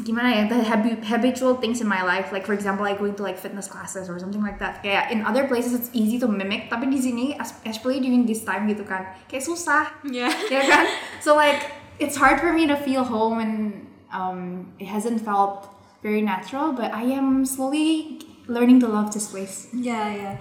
gimana 0.00 0.32
ya 0.32 0.42
the 0.48 0.60
habi- 0.64 1.00
habitual 1.04 1.56
things 1.60 1.80
in 1.84 1.88
my 1.88 2.00
life 2.02 2.32
like 2.32 2.46
for 2.48 2.54
example 2.56 2.84
like 2.84 2.96
going 2.98 3.12
to 3.16 3.24
like 3.24 3.36
fitness 3.36 3.68
classes 3.68 4.08
or 4.08 4.16
something 4.18 4.40
like 4.40 4.56
that 4.56 4.80
kayak 4.80 5.12
in 5.12 5.20
other 5.28 5.44
places 5.44 5.76
it's 5.76 5.90
easy 5.92 6.16
to 6.16 6.24
mimic 6.24 6.72
tapi 6.72 6.88
di 6.88 6.96
sini 6.96 7.36
es- 7.36 7.56
especially 7.68 8.00
during 8.00 8.24
this 8.24 8.40
time 8.40 8.64
gitu 8.64 8.80
kan 8.84 9.04
kayak 9.28 9.44
susah 9.44 9.92
Yeah. 10.08 10.32
yeah, 10.48 10.64
kan? 10.64 10.84
So 11.24 11.36
like 11.36 11.68
it's 12.00 12.16
hard 12.16 12.40
for 12.40 12.48
me 12.56 12.64
to 12.72 12.80
feel 12.80 13.04
home 13.04 13.44
and 13.44 13.89
um, 14.12 14.72
it 14.78 14.86
hasn't 14.86 15.20
felt 15.24 15.68
very 16.02 16.22
natural, 16.22 16.72
but 16.72 16.92
I 16.92 17.02
am 17.04 17.44
slowly 17.44 18.20
learning 18.46 18.80
to 18.80 18.88
love 18.88 19.12
this 19.12 19.28
place. 19.30 19.68
Yeah, 19.72 20.14
yeah. 20.14 20.40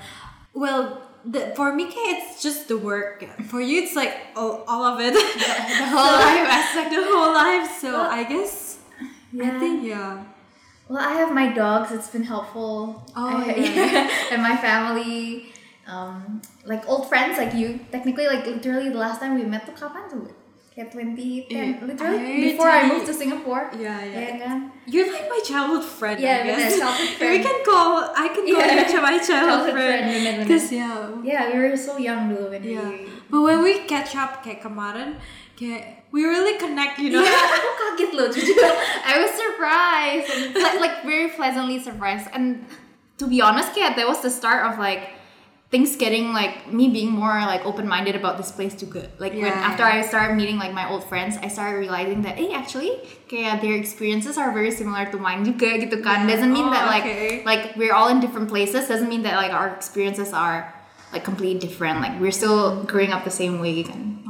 Well, 0.53 1.01
the, 1.25 1.51
for 1.55 1.73
me, 1.75 1.87
it's 1.91 2.41
just 2.41 2.67
the 2.67 2.77
work. 2.77 3.23
For 3.47 3.61
you, 3.61 3.83
it's 3.83 3.95
like 3.95 4.13
all, 4.35 4.63
all 4.67 4.83
of 4.83 4.99
it. 4.99 5.13
the 5.13 5.19
whole 5.93 6.13
life 6.15 6.47
aspect. 6.47 6.89
The 6.91 7.03
whole 7.03 7.33
life. 7.33 7.69
So 7.79 7.91
Well, 7.93 8.09
I 8.09 8.23
guess 8.23 8.79
I 9.01 9.05
yeah. 9.33 9.59
think 9.59 9.83
yeah. 9.85 10.23
Well, 10.87 10.97
I 11.03 11.13
have 11.21 11.33
my 11.35 11.53
dogs. 11.53 11.91
It's 11.91 12.09
been 12.09 12.23
helpful. 12.23 13.05
Oh, 13.15 13.37
I- 13.45 13.53
yeah. 13.55 14.09
and 14.31 14.41
my 14.41 14.57
family, 14.57 15.51
um, 15.85 16.41
like 16.65 16.87
old 16.89 17.07
friends 17.09 17.37
like 17.37 17.53
you. 17.53 17.79
Technically, 17.91 18.25
like 18.25 18.45
literally 18.47 18.89
the 18.89 18.97
last 18.97 19.19
time 19.19 19.35
we 19.35 19.43
met 19.43 19.67
tuh 19.67 19.75
kapan 19.77 20.09
tuh? 20.09 20.25
Kayak 20.79 20.95
2010. 20.95 21.51
Yeah. 21.51 21.75
Literally 21.83 22.23
I 22.23 22.39
before 22.55 22.71
I 22.71 22.87
moved 22.87 23.03
to 23.11 23.13
Singapore. 23.13 23.67
Yeah, 23.75 23.99
yeah. 23.99 24.15
Yeah, 24.15 24.31
kan? 24.39 24.57
You're 24.87 25.11
like 25.11 25.27
my 25.27 25.41
childhood 25.43 25.83
friend. 25.83 26.15
Yeah, 26.23 26.39
I 26.39 26.55
guess. 26.55 26.79
childhood 26.79 27.19
We 27.35 27.43
can 27.43 27.57
call. 27.67 28.07
I 28.15 28.31
can 28.31 28.47
call 28.47 28.63
Yeah. 28.63 28.87
you 28.87 29.01
my 29.03 29.19
childhood, 29.19 29.67
Childhood 29.67 29.75
friend. 29.75 30.03
friend. 30.07 30.37
Because 30.47 30.71
yeah. 30.71 31.11
Yeah, 31.19 31.51
we 31.51 31.59
were 31.59 31.75
so 31.75 31.99
young 31.99 32.31
dulu 32.31 32.55
when 32.55 32.63
Yeah. 32.63 32.79
we 32.87 33.11
But 33.27 33.41
when 33.43 33.59
we 33.59 33.83
catch 33.91 34.15
up 34.15 34.39
kayak 34.39 34.63
kemarin, 34.63 35.19
kayak 35.59 36.07
we 36.15 36.23
really 36.23 36.55
connect, 36.55 36.95
you 37.03 37.11
know. 37.11 37.27
Yeah, 37.27 37.43
aku 37.59 37.69
kaget 37.75 38.11
loh 38.15 38.31
jujur. 38.31 38.55
I 39.03 39.19
was 39.19 39.35
surprised 39.35 40.31
and 40.31 40.55
ple- 40.55 40.79
like 40.79 41.03
very 41.03 41.27
pleasantly 41.35 41.83
surprised. 41.83 42.31
And 42.31 42.63
to 43.19 43.27
be 43.27 43.43
honest, 43.43 43.75
kayak 43.75 43.99
that 43.99 44.07
was 44.07 44.23
the 44.23 44.31
start 44.31 44.63
of 44.63 44.79
like 44.79 45.18
things 45.69 45.95
getting 45.97 46.33
like 46.33 46.73
me 46.73 46.89
being 46.89 47.11
more 47.13 47.37
like 47.45 47.61
open 47.65 47.87
minded 47.87 48.15
about 48.17 48.37
this 48.37 48.51
place 48.51 48.73
too 48.73 48.89
good. 48.89 49.09
Like 49.21 49.33
when 49.33 49.53
after 49.53 49.85
yeah. 49.85 50.01
I 50.01 50.01
started 50.01 50.33
meeting 50.35 50.57
like 50.57 50.73
my 50.73 50.89
old 50.89 51.05
friends, 51.05 51.37
I 51.37 51.47
started 51.47 51.77
realizing 51.77 52.25
that 52.25 52.41
hey 52.41 52.53
actually 52.53 52.97
kayak 53.29 53.61
their 53.61 53.77
experiences 53.77 54.37
are 54.37 54.49
very 54.51 54.73
similar 54.73 55.05
to 55.13 55.17
mine 55.21 55.45
juga 55.45 55.77
gitu 55.83 56.01
kan. 56.01 56.25
Yeah. 56.25 56.35
Doesn't 56.35 56.53
mean 56.53 56.65
Oh, 56.65 56.73
that 56.73 56.89
like 56.89 57.05
okay. 57.05 57.45
like 57.45 57.77
we're 57.77 57.93
all 57.93 58.09
in 58.09 58.17
different 58.17 58.49
places. 58.49 58.89
Doesn't 58.89 59.09
mean 59.09 59.21
that 59.29 59.37
like 59.37 59.53
our 59.53 59.69
experiences 59.69 60.33
are 60.33 60.73
like 61.13 61.21
completely 61.21 61.61
different. 61.61 62.01
Like 62.01 62.17
we're 62.17 62.33
still 62.33 62.81
growing 62.89 63.13
up 63.13 63.21
the 63.21 63.33
same 63.33 63.61
way 63.61 63.85
kan. 63.85 64.25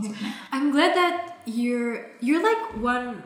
I'm 0.51 0.71
glad 0.75 0.91
that 0.95 1.39
you're 1.47 2.03
you're 2.19 2.43
like 2.43 2.75
one 2.79 3.23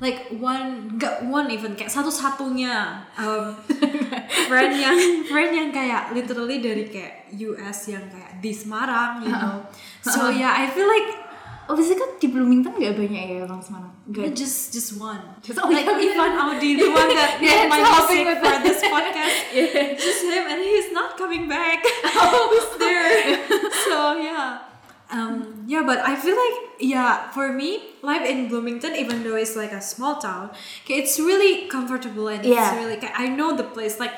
like 0.00 0.28
one 0.28 0.98
gak 1.00 1.24
one 1.24 1.48
even 1.48 1.72
kayak 1.72 1.88
satu 1.88 2.12
satunya 2.12 3.00
um 3.16 3.56
friend 4.46 4.72
yang 4.78 4.98
friend 5.30 5.50
yang 5.52 5.70
kayak 5.74 6.14
literally 6.14 6.58
dari 6.62 6.86
kayak 6.86 7.30
US 7.50 7.90
yang 7.90 8.06
kayak 8.08 8.38
di 8.40 8.52
Semarang, 8.54 9.22
you 9.26 9.30
know. 9.34 9.66
So 10.02 10.30
yeah, 10.30 10.54
I 10.54 10.70
feel 10.70 10.86
like 10.86 11.26
Oh, 11.66 11.74
biasanya 11.74 11.98
kan 11.98 12.10
di 12.22 12.30
Bloomington 12.30 12.78
gak 12.78 12.94
banyak 12.94 13.26
ya 13.26 13.42
orang 13.42 13.58
Semarang? 13.58 13.90
Gak. 14.14 14.38
just 14.38 14.70
just 14.70 15.02
one. 15.02 15.18
Just- 15.42 15.58
oh, 15.58 15.66
like 15.66 15.82
yeah, 15.98 16.14
Ivan 16.14 16.38
Audi, 16.38 16.78
the 16.78 16.86
one 16.94 17.10
that 17.10 17.42
Yeah, 17.42 17.66
my 17.66 17.82
music 17.82 18.22
with 18.22 18.38
for 18.38 18.56
this 18.62 18.78
podcast. 18.86 19.34
Yeah. 19.56 19.98
Just 19.98 20.22
him, 20.30 20.46
and 20.46 20.62
he's 20.62 20.94
not 20.94 21.18
coming 21.18 21.50
back. 21.50 21.82
Oh. 22.06 22.46
he's 22.54 22.70
there. 22.78 23.42
so 23.82 24.14
yeah, 24.14 24.62
um, 25.10 25.66
yeah. 25.66 25.82
But 25.82 26.06
I 26.06 26.14
feel 26.14 26.38
like 26.38 26.56
yeah, 26.78 27.34
for 27.34 27.50
me, 27.50 27.98
life 27.98 28.22
in 28.22 28.46
Bloomington, 28.46 28.94
even 28.94 29.26
though 29.26 29.34
it's 29.34 29.58
like 29.58 29.74
a 29.74 29.82
small 29.82 30.22
town, 30.22 30.54
okay, 30.86 31.02
it's 31.02 31.18
really 31.18 31.66
comfortable 31.66 32.30
and 32.30 32.46
Yeah. 32.46 32.62
it's 32.62 32.78
really. 32.78 33.02
I 33.10 33.26
know 33.26 33.58
the 33.58 33.66
place 33.66 33.98
like 33.98 34.14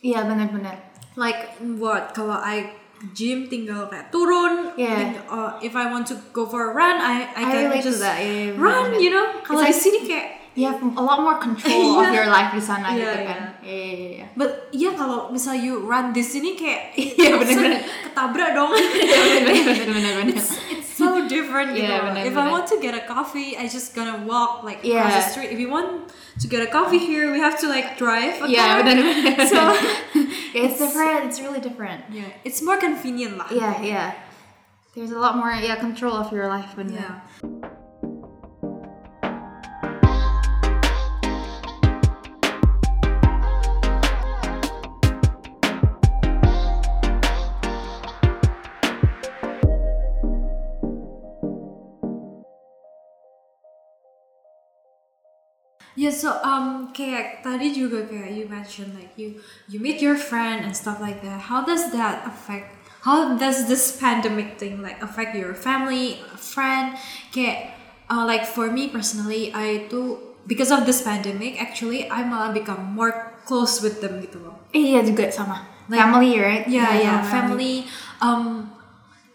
Iya 0.00 0.24
benar-benar. 0.24 0.76
like 1.16 1.48
what 1.80 2.12
kalau 2.12 2.36
I 2.36 2.76
gym 3.16 3.48
tinggal 3.48 3.88
kayak 3.88 4.12
turun 4.12 4.76
Yeah. 4.76 5.00
ting- 5.00 5.24
uh, 5.26 5.56
if 5.60 5.72
I 5.72 5.88
want 5.88 6.04
to 6.08 6.16
go 6.30 6.44
for 6.44 6.68
a 6.68 6.72
run 6.72 6.96
I 6.96 7.24
I, 7.32 7.40
I 7.40 7.42
can 7.46 7.72
to 7.72 7.80
just 7.80 8.00
that, 8.00 8.20
yeah, 8.20 8.52
yeah, 8.52 8.60
run 8.60 8.92
benar-benar. 8.92 9.00
you 9.00 9.10
know 9.10 9.26
kalau 9.40 9.64
It's 9.64 9.64
di 9.64 9.72
like- 9.72 9.84
sini 9.84 10.00
kayak 10.04 10.28
You 10.56 10.72
have 10.72 10.80
a 10.80 11.04
lot 11.04 11.20
more 11.20 11.36
control 11.36 12.00
of 12.00 12.08
Yeah. 12.08 12.16
your 12.16 12.28
life 12.32 12.48
di 12.48 12.60
sana 12.60 12.88
Iya, 12.88 12.96
gitu 12.96 13.18
iya. 13.20 13.28
kan. 13.28 13.40
Iya 13.60 13.76
iya 13.76 14.08
iya. 14.16 14.26
but 14.32 14.50
iya 14.72 14.90
kalau 14.92 15.28
misal 15.28 15.52
you 15.52 15.84
run 15.84 16.12
di 16.12 16.24
sini 16.24 16.56
kayak 16.56 16.96
Iya, 17.20 17.36
bener-bener. 17.36 17.80
ketabrak 18.08 18.50
dong 18.56 18.72
Iya 18.76 19.20
benar 19.44 19.52
benar 19.52 19.86
benar 19.92 20.12
benar. 20.16 20.32
it's, 20.32 20.56
it's 20.72 20.88
so 20.96 21.28
different 21.28 21.72
gitu 21.72 21.84
Yeah, 21.84 22.04
loh. 22.04 22.12
bener, 22.12 22.24
if 22.24 22.32
I 22.32 22.40
bener. 22.40 22.52
want 22.52 22.64
to 22.68 22.76
get 22.76 22.92
a 22.92 23.04
coffee 23.04 23.52
I 23.52 23.68
just 23.68 23.92
gonna 23.92 24.24
walk 24.24 24.64
like 24.64 24.80
Yeah. 24.80 25.04
across 25.04 25.16
the 25.16 25.24
street 25.28 25.50
if 25.52 25.60
you 25.60 25.68
want 25.68 26.08
to 26.40 26.46
get 26.48 26.60
a 26.62 26.70
coffee 26.70 26.98
here 27.00 27.32
we 27.32 27.38
have 27.40 27.56
to 27.60 27.66
like 27.68 27.96
drive 27.96 28.36
a 28.42 28.46
Iya 28.48 28.84
car. 28.84 29.46
so 29.54 29.60
Yeah, 29.62 30.62
it's 30.64 30.78
different. 30.78 31.24
It's 31.28 31.40
really 31.40 31.60
different. 31.60 32.04
yeah 32.12 32.28
it's 32.44 32.60
more 32.62 32.76
convenient 32.76 33.36
lah 33.40 33.48
Yeah 33.50 33.76
yeah. 33.82 34.08
There's 34.96 35.12
a 35.12 35.20
lot 35.20 35.36
more 35.36 35.52
yeah 35.52 35.76
control 35.76 36.16
of 36.16 36.32
your 36.32 36.48
life 36.48 36.72
benar. 36.76 36.96
yeah 36.96 37.14
Yeah, 55.96 56.12
so 56.12 56.36
um, 56.44 56.92
kayak 56.92 57.40
tadi 57.40 57.72
juga 57.72 58.04
kayak 58.04 58.36
you 58.36 58.44
mentioned 58.44 58.92
like 58.92 59.16
you 59.16 59.40
you 59.64 59.80
meet 59.80 60.04
your 60.04 60.20
friend 60.20 60.60
and 60.68 60.76
stuff 60.76 61.00
like 61.00 61.24
that. 61.24 61.48
How 61.48 61.64
does 61.64 61.88
that 61.96 62.28
affect? 62.28 62.76
How 63.08 63.40
does 63.40 63.64
this 63.64 63.96
pandemic 63.96 64.60
thing 64.60 64.84
like 64.84 65.00
affect 65.00 65.32
your 65.32 65.56
family, 65.56 66.20
friend? 66.36 67.00
Kayak 67.32 67.72
uh, 68.12 68.28
like 68.28 68.44
for 68.44 68.68
me 68.68 68.92
personally, 68.92 69.48
I 69.56 69.88
do 69.88 70.20
because 70.44 70.68
of 70.68 70.84
this 70.84 71.00
pandemic. 71.00 71.56
Actually, 71.56 72.12
I 72.12 72.28
malah 72.28 72.52
become 72.52 72.92
more 72.92 73.32
close 73.48 73.80
with 73.80 74.04
them 74.04 74.20
gitu 74.20 74.44
loh. 74.44 74.60
Iya 74.76 75.00
juga 75.00 75.32
sama. 75.32 75.64
Like- 75.88 75.96
family 76.02 76.36
right? 76.36 76.68
Yeah, 76.68 76.92
Iya, 76.92 77.00
yeah, 77.00 77.18
sama 77.24 77.32
family. 77.32 77.74
Um, 78.20 78.68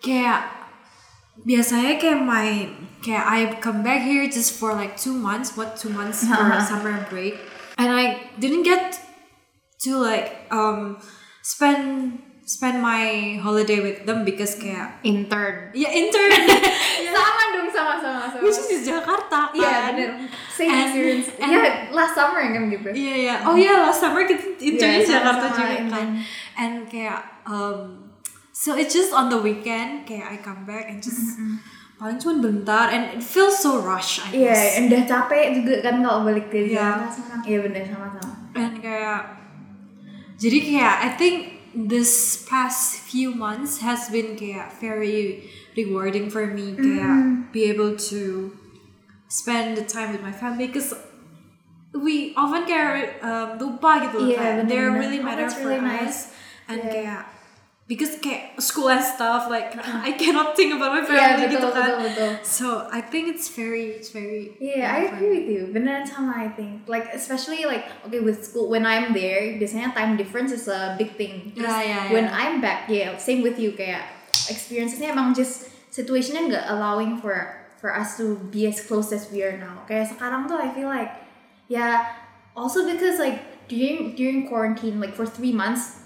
kayak 0.03 0.60
biasanya 1.43 1.98
kayak 1.98 2.19
my 2.19 2.69
kayak 3.01 3.25
I 3.25 3.39
come 3.57 3.81
back 3.81 4.01
here 4.01 4.25
just 4.25 4.55
for 4.55 4.74
like 4.74 4.93
two 4.95 5.13
months, 5.13 5.57
what 5.57 5.74
two 5.74 5.89
months 5.89 6.21
for 6.24 6.38
Uh-huh. 6.38 6.62
summer 6.62 7.01
break, 7.10 7.38
and 7.75 7.89
I 7.89 8.29
didn't 8.38 8.62
get 8.63 8.93
to 9.83 9.98
like 9.98 10.45
um 10.53 11.01
spend 11.41 12.19
spend 12.45 12.83
my 12.83 13.38
holiday 13.39 13.79
with 13.79 14.03
them 14.05 14.21
because 14.21 14.60
kayak 14.60 15.00
Intern. 15.01 15.71
ya 15.74 15.88
intern, 15.88 16.29
Sama 17.15 17.41
dong 17.55 17.69
sama 17.71 17.93
sama 17.98 18.27
sama. 18.27 18.43
which 18.43 18.60
is 18.60 18.67
di 18.67 18.77
Jakarta 18.83 19.50
kan. 19.50 19.55
Iya 19.55 19.75
benar. 19.89 20.10
Same 20.51 20.67
And- 20.69 20.81
experience. 20.86 21.27
and- 21.39 21.48
Iya 21.48 21.62
last 21.89 22.13
summer 22.13 22.43
kan 22.43 22.63
gitu. 22.67 22.89
Iya 22.91 23.15
iya. 23.17 23.36
Oh 23.48 23.55
iya 23.55 23.88
last 23.88 24.03
summer 24.03 24.24
kita 24.24 24.57
intern 24.60 24.89
Iya, 24.91 25.00
di 25.00 25.07
Jakarta 25.07 25.45
juga 25.50 25.75
kan. 25.89 26.07
And 26.55 26.75
kayak 26.86 27.21
um 27.48 28.10
so 28.51 28.75
it's 28.75 28.92
just 28.92 29.11
on 29.11 29.27
the 29.27 29.40
weekend 29.40 30.03
kayak 30.03 30.27
I 30.27 30.35
come 30.40 30.64
back 30.64 30.87
and 30.87 31.00
just 31.00 31.40
paling 31.96 32.18
cuma 32.18 32.42
bentar 32.42 32.90
and 32.90 33.16
it 33.16 33.24
feels 33.24 33.57
so 33.57 33.79
rush 33.79 34.20
I 34.20 34.33
guess. 34.33 34.75
and 34.75 34.90
udah 34.90 35.03
capek 35.05 35.55
juga 35.55 35.85
kan 35.85 36.01
kalau 36.01 36.24
balik 36.24 36.50
ke 36.50 36.70
Iya. 36.70 37.07
Jakarta. 37.07 37.46
Iya 37.46 37.57
benar 37.61 37.83
sama-sama. 37.85 38.33
And 38.57 38.74
kayak 38.77 39.22
jadi 40.35 40.57
kayak 40.59 40.96
I 41.05 41.09
think 41.16 41.35
this 41.72 42.42
past 42.44 43.05
few 43.05 43.31
months 43.31 43.79
has 43.79 44.09
been 44.09 44.33
kayak 44.35 44.75
very 44.81 45.46
rewarding 45.77 46.27
for 46.27 46.50
me 46.50 46.75
kayak 46.75 47.48
be 47.55 47.70
able 47.70 47.96
to 47.96 48.51
spend 49.31 49.79
the 49.79 49.85
time 49.85 50.11
with 50.11 50.20
my 50.20 50.33
family 50.35 50.68
because 50.68 50.92
we 51.96 52.33
often 52.35 52.68
kayak 52.68 53.20
um, 53.22 53.55
lupa 53.55 54.03
gitu 54.03 54.18
Iya, 54.25 54.35
kayak 54.35 54.55
they're 54.68 54.92
bener-bener. 54.92 55.00
really 55.00 55.20
Oh, 55.22 55.27
matter 55.27 55.48
for 55.48 55.70
really 55.70 55.79
us 55.79 55.85
nice. 55.85 56.20
and 56.68 56.81
Yeah. 56.81 56.92
kayak 56.92 57.22
because 57.91 58.15
kayak 58.23 58.55
school 58.63 58.87
and 58.87 59.03
stuff 59.03 59.51
like 59.51 59.75
uh-huh. 59.75 59.99
I 59.99 60.15
cannot 60.15 60.55
think 60.55 60.71
about 60.79 60.95
my 60.95 61.03
family 61.03 61.51
betul 61.51 61.59
gitu 61.59 61.67
kan 61.75 61.91
betul 61.91 62.07
betul. 62.07 62.31
so 62.39 62.65
I 62.87 63.03
think 63.03 63.27
it's 63.35 63.51
very 63.51 63.99
it's 63.99 64.15
very 64.15 64.55
Yeah, 64.63 64.95
I 64.95 65.11
agree 65.11 65.27
with 65.27 65.47
you. 65.51 65.61
Beneran 65.75 66.07
sama 66.07 66.39
I 66.39 66.55
think. 66.55 66.87
Like 66.87 67.11
especially 67.11 67.67
like 67.67 67.91
okay 68.07 68.23
with 68.23 68.47
school 68.47 68.71
when 68.71 68.87
I'm 68.87 69.11
there, 69.11 69.59
biasanya 69.59 69.91
time 69.91 70.15
difference 70.15 70.55
is 70.55 70.71
a 70.71 70.95
big 70.95 71.19
thing. 71.19 71.51
Terus 71.51 71.67
Yeah, 71.67 71.83
yeah, 71.83 72.15
when. 72.15 72.31
I'm 72.31 72.63
back, 72.63 72.87
yeah, 72.87 73.19
same 73.19 73.43
with 73.43 73.59
you 73.59 73.75
kayak 73.75 74.07
experiences-nya 74.47 75.11
emang 75.11 75.35
just 75.35 75.67
situationnya 75.91 76.47
nggak 76.47 76.65
allowing 76.71 77.19
for 77.19 77.59
for 77.83 77.91
us 77.91 78.15
to 78.15 78.39
be 78.55 78.71
as 78.71 78.79
close 78.79 79.11
as 79.11 79.27
we 79.35 79.43
are 79.43 79.59
now. 79.59 79.83
Kayak 79.83 80.15
sekarang 80.15 80.47
tuh 80.47 80.55
I 80.55 80.71
feel 80.71 80.87
like 80.87 81.11
yeah, 81.67 82.07
also 82.55 82.87
because 82.87 83.19
like 83.19 83.67
during 83.67 84.15
during 84.15 84.47
quarantine 84.47 85.03
like 85.03 85.11
for 85.11 85.27
three 85.27 85.51
months 85.51 86.00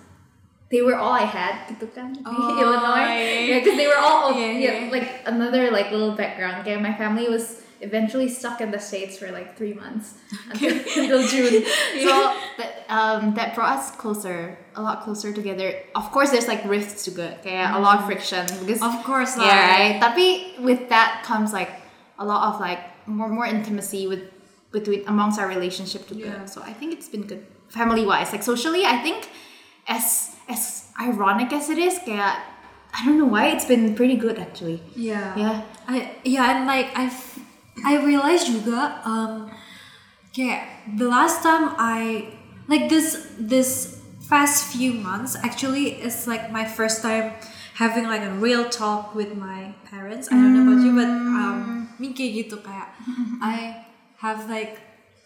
they 0.76 0.84
were 0.84 0.98
all 1.00 1.16
I 1.16 1.24
had. 1.24 1.56
Di 1.80 1.88
Oh, 2.28 2.60
Illinois? 2.64 3.08
Yeah. 3.16 3.40
yeah 3.50 3.58
because 3.64 3.78
they 3.80 3.88
were 3.88 4.02
all 4.08 4.36
Yeah, 4.36 4.52
yeah, 4.52 4.74
yeah. 4.84 4.92
like 4.92 5.08
another 5.26 5.72
like 5.72 5.88
little 5.96 6.12
background. 6.20 6.56
Okay 6.62 6.76
my 6.76 6.92
family 7.00 7.28
was 7.32 7.64
eventually 7.84 8.28
stuck 8.32 8.58
in 8.64 8.72
the 8.76 8.80
states 8.80 9.14
for 9.20 9.28
like 9.38 9.56
three 9.60 9.76
months 9.76 10.16
until, 10.52 10.74
until 11.00 11.22
June. 11.32 11.64
So 12.04 12.14
that 12.60 12.72
um 12.92 13.36
that 13.40 13.56
brought 13.56 13.78
us 13.80 13.92
closer 14.04 14.58
a 14.76 14.82
lot 14.88 15.04
closer 15.06 15.32
together. 15.32 15.68
Of 15.96 16.12
course 16.12 16.30
there's 16.36 16.48
like 16.52 16.64
rifts 16.68 17.04
to 17.06 17.12
juga 17.12 17.28
kayak 17.44 17.76
a 17.76 17.80
lot 17.80 18.00
of 18.00 18.04
friction 18.10 18.44
because 18.64 18.80
Mm. 18.84 18.90
of 18.92 18.96
course 19.08 19.34
yeah 19.40 19.60
right? 19.72 19.96
Tapi 20.04 20.60
with 20.60 20.92
that 20.92 21.24
comes 21.24 21.56
like 21.56 21.72
a 22.20 22.26
lot 22.28 22.42
of 22.52 22.60
like 22.60 22.82
more 23.08 23.30
more 23.32 23.48
intimacy 23.48 24.08
with 24.12 24.24
between 24.76 25.04
amongst 25.08 25.40
our 25.40 25.48
relationship 25.48 26.04
juga 26.12 26.32
Yeah. 26.32 26.52
so 26.52 26.60
I 26.60 26.76
think 26.76 26.92
it's 26.96 27.08
been 27.08 27.24
good 27.24 27.44
family 27.72 28.04
wise 28.04 28.32
like 28.36 28.44
socially 28.44 28.84
I 28.84 29.00
think 29.04 29.28
as 29.88 30.35
as 30.48 30.90
ironic 31.00 31.52
as 31.54 31.70
it 31.70 31.78
is 31.78 31.98
kayak 32.04 32.40
I 32.96 33.04
don't 33.04 33.20
know 33.20 33.28
why 33.28 33.52
it's 33.52 33.68
been 33.68 33.92
pretty 33.96 34.16
good 34.16 34.40
actually 34.40 34.80
Yeah. 34.96 35.36
Yeah. 35.36 35.58
I 35.86 36.18
yeah, 36.24 36.46
and 36.56 36.66
like 36.66 36.96
I've 36.96 37.38
I 37.84 38.00
realized 38.02 38.48
juga 38.48 39.04
um 39.04 39.52
kayak 40.32 40.96
the 40.98 41.06
last 41.06 41.44
time 41.44 41.76
I 41.78 42.32
like 42.72 42.90
this 42.90 43.28
this 43.38 44.02
past 44.26 44.74
few 44.74 44.96
months 44.96 45.38
actually 45.38 46.02
is 46.02 46.26
like 46.26 46.50
my 46.50 46.66
first 46.66 47.06
time 47.06 47.38
having 47.78 48.08
like 48.08 48.24
a 48.24 48.34
real 48.40 48.66
talk 48.72 49.14
with 49.14 49.36
my 49.36 49.76
parents. 49.92 50.32
I 50.32 50.40
don't 50.40 50.56
know 50.56 50.66
about 50.66 50.82
you, 50.82 50.96
but 50.96 51.12
um 51.12 51.92
kayak 52.00 52.32
gitu 52.48 52.64
kayak 52.64 52.96
I 53.44 53.86
have 54.24 54.48
like 54.50 54.82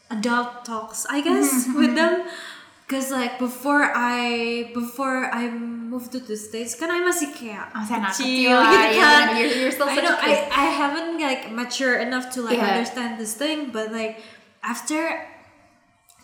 adult 0.10 0.66
talks, 0.66 1.06
I 1.06 1.22
guess, 1.22 1.66
with 1.80 1.94
them. 1.96 2.26
Cause 2.90 3.14
like 3.14 3.38
before 3.38 3.86
I 3.86 4.74
before 4.74 5.30
I 5.30 5.46
moved 5.54 6.10
to 6.18 6.20
the 6.20 6.34
states, 6.34 6.74
kan 6.74 6.90
I 6.90 7.06
masih 7.06 7.30
kayak 7.38 7.70
Masih 7.70 7.96
anak 8.02 8.12
kecil 8.18 8.50
gitu 8.50 8.78
iya, 8.98 8.98
kan. 8.98 9.26
bener. 9.30 9.38
You're- 9.38 9.56
you're 9.62 9.70
still 9.74 9.86
I 9.86 10.02
know 10.02 10.18
I. 10.18 10.32
I 10.50 10.68
haven't 10.74 11.22
like 11.22 11.54
mature 11.54 12.02
enough 12.02 12.34
to 12.34 12.42
like 12.42 12.58
Yeah. 12.58 12.74
understand 12.74 13.22
this 13.22 13.38
thing, 13.38 13.70
but 13.70 13.94
like 13.94 14.18
after 14.66 15.22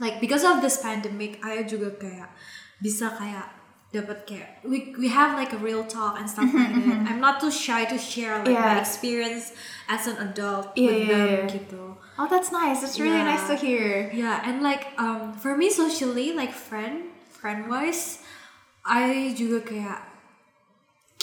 like 0.02 0.18
because 0.20 0.42
of 0.42 0.60
this 0.60 0.82
pandemic, 0.82 1.38
I 1.46 1.64
juga 1.70 1.96
kayak 1.96 2.34
bisa 2.82 3.14
kayak 3.16 3.55
dapat 3.96 4.28
kayak 4.28 4.60
we 4.68 4.92
we 5.00 5.08
have 5.08 5.40
like 5.40 5.56
a 5.56 5.62
real 5.64 5.88
talk 5.88 6.20
and 6.20 6.28
stuff 6.28 6.52
like 6.52 6.76
that. 6.76 7.08
I'm 7.08 7.24
not 7.24 7.40
too 7.40 7.48
shy 7.50 7.88
to 7.88 7.96
share 7.96 8.44
like 8.44 8.54
my 8.54 8.76
experience 8.78 9.56
as 9.88 10.06
an 10.06 10.20
adult 10.20 10.76
Yeah, 10.76 10.92
with 10.92 11.00
yeah, 11.08 11.12
them 11.16 11.30
yeah. 11.32 11.56
gitu. 11.56 11.84
oh 12.20 12.28
that's 12.28 12.52
nice 12.52 12.84
It's 12.84 13.00
really 13.00 13.20
Yeah. 13.24 13.32
nice 13.32 13.48
to 13.48 13.56
hear 13.56 14.12
Yeah, 14.12 14.44
and 14.44 14.60
like 14.60 14.92
um 15.00 15.32
for 15.40 15.56
me 15.56 15.72
socially 15.72 16.36
like 16.36 16.52
friend 16.52 17.10
friend 17.32 17.70
wise, 17.70 18.20
I 18.84 19.34
juga 19.34 19.62
kayak 19.66 20.00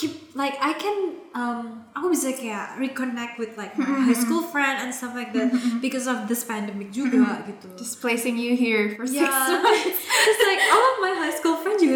keep 0.03 0.35
like 0.35 0.59
I 0.59 0.75
can 0.75 1.23
um 1.31 1.87
aku 1.95 2.11
like 2.11 2.43
kayak 2.43 2.75
reconnect 2.75 3.39
with 3.39 3.55
like 3.55 3.79
my 3.79 3.87
high 3.87 4.11
mm-hmm. 4.11 4.19
school 4.19 4.43
friend 4.51 4.83
and 4.83 4.91
stuff 4.91 5.15
like 5.15 5.31
that 5.31 5.55
mm-hmm. 5.55 5.79
because 5.79 6.11
of 6.11 6.27
this 6.27 6.43
pandemic 6.43 6.91
juga 6.91 7.23
mm-hmm. 7.23 7.47
gitu. 7.47 7.67
just 7.79 8.03
placing 8.03 8.35
you 8.35 8.59
here 8.59 8.99
for 8.99 9.07
six 9.07 9.23
months 9.63 9.99
it's 10.03 10.43
like 10.43 10.61
all 10.67 10.83
of 10.83 10.97
my 10.99 11.15
high 11.15 11.31
school 11.31 11.53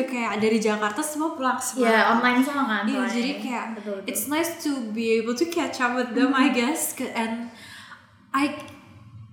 kayak 0.08 0.40
dari 0.42 0.58
Jakarta 0.58 1.04
semua 1.04 1.36
pulang 1.36 1.60
semua. 1.60 1.88
Ya, 1.88 2.02
online 2.16 2.42
semua 2.42 2.66
kan. 2.66 2.84
Iya, 2.88 2.96
soalnya. 3.04 3.14
jadi 3.14 3.32
kayak 3.44 3.66
Betul, 3.78 3.96
betul. 4.02 4.10
it's 4.10 4.26
nice 4.32 4.52
to 4.64 4.72
be 4.96 5.20
able 5.20 5.36
to 5.36 5.46
catch 5.48 5.78
up 5.84 5.94
with 5.94 6.12
them, 6.16 6.32
I 6.34 6.50
guess. 6.50 6.96
And 7.00 7.52
I, 8.34 8.58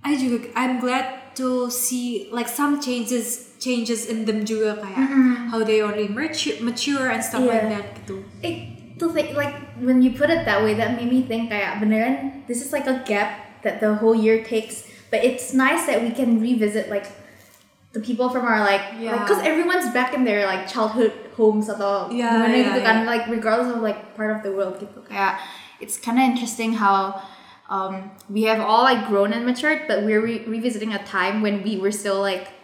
I 0.03 0.11
juga 0.19 0.51
I'm 0.53 0.77
glad 0.77 1.35
to 1.39 1.67
see 1.71 2.29
like 2.31 2.47
some 2.47 2.79
changes 2.79 3.54
changes 3.59 4.05
in 4.05 4.25
them 4.25 4.43
juga 4.43 4.77
kayak 4.77 5.07
how 5.49 5.63
they 5.63 5.81
already 5.81 6.07
mature, 6.07 6.57
mature 6.61 7.07
and 7.09 7.23
stuff 7.23 7.41
like 7.41 7.65
that 7.71 7.85
gitu. 8.03 8.21
it, 8.41 8.55
to 8.95 9.11
think 9.11 9.35
like 9.35 9.55
when 9.81 9.99
you 9.99 10.11
put 10.13 10.29
it 10.29 10.43
that 10.45 10.63
way 10.63 10.73
that 10.73 10.95
made 10.95 11.09
me 11.09 11.23
think 11.23 11.51
kayak 11.51 11.79
beneran 11.79 12.43
this 12.47 12.61
is 12.61 12.71
like 12.71 12.87
a 12.87 13.03
gap 13.03 13.61
that 13.63 13.79
the 13.79 13.95
whole 13.99 14.15
year 14.15 14.43
takes 14.43 14.87
but 15.11 15.23
it's 15.23 15.51
nice 15.51 15.83
that 15.87 15.99
we 15.99 16.11
can 16.11 16.39
revisit 16.39 16.87
like 16.87 17.07
the 17.91 17.99
people 18.03 18.27
from 18.29 18.43
our 18.43 18.59
like 18.59 18.83
Yeah. 18.99 19.19
because 19.23 19.39
everyone's 19.43 19.87
back 19.95 20.11
in 20.11 20.23
their 20.23 20.43
like 20.45 20.67
childhood 20.67 21.15
homes 21.35 21.67
atau 21.67 22.11
Yeah, 22.11 22.31
gimana 22.31 22.55
yeah, 22.55 22.65
gitu 22.71 22.79
kan 22.83 22.97
yeah. 23.03 23.11
like 23.11 23.23
regardless 23.27 23.71
of 23.71 23.79
like 23.83 24.15
part 24.15 24.31
of 24.31 24.43
the 24.43 24.51
world 24.51 24.79
gitu 24.79 24.99
kayak 25.07 25.39
it's 25.83 25.99
kind 25.99 26.15
of 26.19 26.23
interesting 26.27 26.79
how 26.79 27.19
um, 27.67 28.11
we 28.31 28.47
have 28.47 28.59
all 28.63 28.83
like 28.87 29.07
grown 29.11 29.35
and 29.35 29.43
matured 29.43 29.87
but 29.87 30.03
we're 30.07 30.23
re- 30.23 30.43
revisiting 30.47 30.95
a 30.95 31.01
time 31.03 31.43
when 31.43 31.59
we 31.63 31.75
were 31.79 31.91
still 31.91 32.19
like 32.23 32.54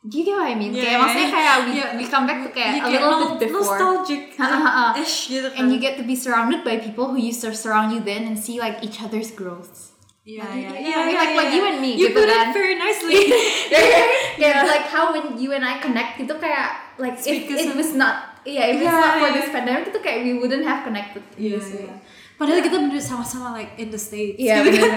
do 0.00 0.16
you 0.18 0.24
get 0.24 0.36
what 0.40 0.48
I 0.48 0.56
mean? 0.56 0.72
Yeah, 0.72 0.84
kayak 0.84 0.98
maksudnya 1.04 1.28
kayak 1.28 1.54
we, 1.68 1.72
Yeah. 1.76 1.90
we 2.00 2.04
come 2.08 2.24
back 2.24 2.40
to 2.40 2.48
kayak 2.48 2.80
You 2.80 2.88
a 2.88 2.90
little 2.96 3.36
bit 3.36 3.52
before 3.52 3.60
nostalgic 3.76 4.32
ish 4.32 4.38
uh-huh. 4.40 4.96
gitu 5.28 5.48
and 5.60 5.68
you 5.68 5.76
get 5.76 6.00
to 6.00 6.04
be 6.04 6.16
surrounded 6.16 6.64
by 6.64 6.80
people 6.80 7.12
who 7.12 7.20
used 7.20 7.44
to 7.44 7.52
surround 7.52 7.92
you 7.92 8.00
then 8.00 8.24
and 8.24 8.40
see 8.40 8.56
like 8.56 8.80
each 8.80 9.04
other's 9.04 9.28
growth. 9.28 9.92
yeah, 10.24 10.44
Yeah, 10.52 10.72
yeah, 10.72 11.08
yeah, 11.08 11.20
like- 11.20 11.36
like 11.36 11.52
you 11.52 11.64
and 11.68 11.78
me 11.84 11.96
You 12.00 12.12
gitu 12.12 12.22
put 12.22 12.28
kan. 12.28 12.48
it 12.48 12.56
very 12.56 12.76
nicely. 12.80 13.28
yeah, 14.44 14.64
like 14.64 14.88
how 14.88 15.12
when 15.12 15.36
you 15.36 15.52
and 15.52 15.64
I 15.64 15.80
connect 15.80 16.20
itu 16.20 16.32
kayak 16.36 16.96
like 17.00 17.16
if 17.20 17.48
it 17.50 17.72
was 17.76 17.92
not 17.96 18.40
yeah 18.44 18.68
if 18.72 18.80
it's 18.80 18.88
Yeah, 18.88 19.00
not 19.04 19.20
for 19.20 19.28
yeah. 19.28 19.36
this 19.36 19.48
pandemic 19.52 19.92
itu 19.92 20.00
kayak 20.00 20.24
we 20.24 20.32
wouldn't 20.40 20.64
have 20.64 20.80
connected 20.84 21.24
way. 21.36 21.56
iya. 21.56 21.96
Padahal 22.40 22.64
kita 22.64 22.80
bener 22.80 22.96
sama-sama 22.96 23.52
like 23.52 23.76
in 23.76 23.92
the 23.92 24.00
states. 24.00 24.40
Iya 24.40 24.64
gitu 24.64 24.80
kan. 24.80 24.96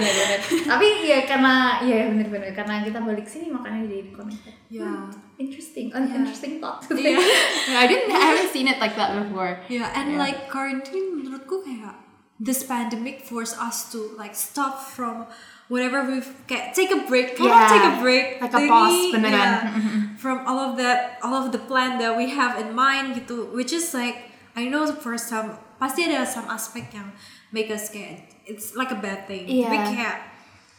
Tapi 0.64 0.86
ya 1.04 1.28
karena 1.28 1.76
ya 1.84 2.08
benar 2.08 2.32
benar 2.32 2.50
karena 2.56 2.80
kita 2.80 3.04
balik 3.04 3.28
sini 3.28 3.52
makanya 3.52 3.84
jadi 3.84 4.08
connected. 4.16 4.54
Yeah. 4.72 5.12
Interesting, 5.36 5.92
an 5.92 6.08
Yeah. 6.08 6.24
interesting 6.24 6.56
thought. 6.56 6.80
Iya. 6.88 7.20
I 7.82 7.84
didn't, 7.84 8.08
I 8.08 8.20
haven't 8.32 8.48
seen 8.48 8.64
it 8.64 8.80
like 8.80 8.96
that 8.96 9.12
before. 9.12 9.60
Yeah, 9.68 9.92
and 9.92 10.16
Yeah. 10.16 10.24
like 10.24 10.48
quarantine 10.48 11.20
menurutku 11.20 11.60
kayak 11.60 12.00
this 12.40 12.64
pandemic 12.64 13.20
forced 13.22 13.60
us 13.60 13.92
to 13.92 14.16
like 14.16 14.32
stop 14.32 14.80
from 14.80 15.28
whatever 15.68 16.00
we've 16.08 16.32
kayak 16.48 16.72
take 16.72 16.88
a 16.90 17.04
break, 17.04 17.36
kind 17.36 17.52
Yeah, 17.52 17.68
take 17.68 17.86
a 17.92 17.94
break, 18.00 18.24
like 18.40 18.56
a 18.56 18.62
pause, 18.64 18.88
thingy, 18.88 19.20
beneran. 19.20 19.50
yeah, 19.52 19.60
from 20.22 20.48
all 20.48 20.58
of 20.58 20.80
that, 20.80 21.20
all 21.20 21.36
of 21.36 21.52
the 21.52 21.60
plan 21.60 22.00
that 22.00 22.16
we 22.16 22.32
have 22.32 22.56
in 22.56 22.72
mind 22.72 23.20
gitu, 23.20 23.52
which 23.52 23.70
is 23.70 23.92
like 23.92 24.32
I 24.54 24.70
know 24.70 24.86
for 24.88 25.18
some 25.18 25.58
pasti 25.78 26.06
ada 26.06 26.24
some 26.24 26.46
aspect 26.46 26.94
yang 26.94 27.10
make 27.50 27.70
us 27.70 27.90
kayak 27.90 28.28
it's 28.44 28.74
like 28.74 28.90
a 28.90 28.98
bad 28.98 29.26
thing. 29.26 29.46
We 29.48 29.64
Yeah. 29.64 29.88
can't. 29.90 30.22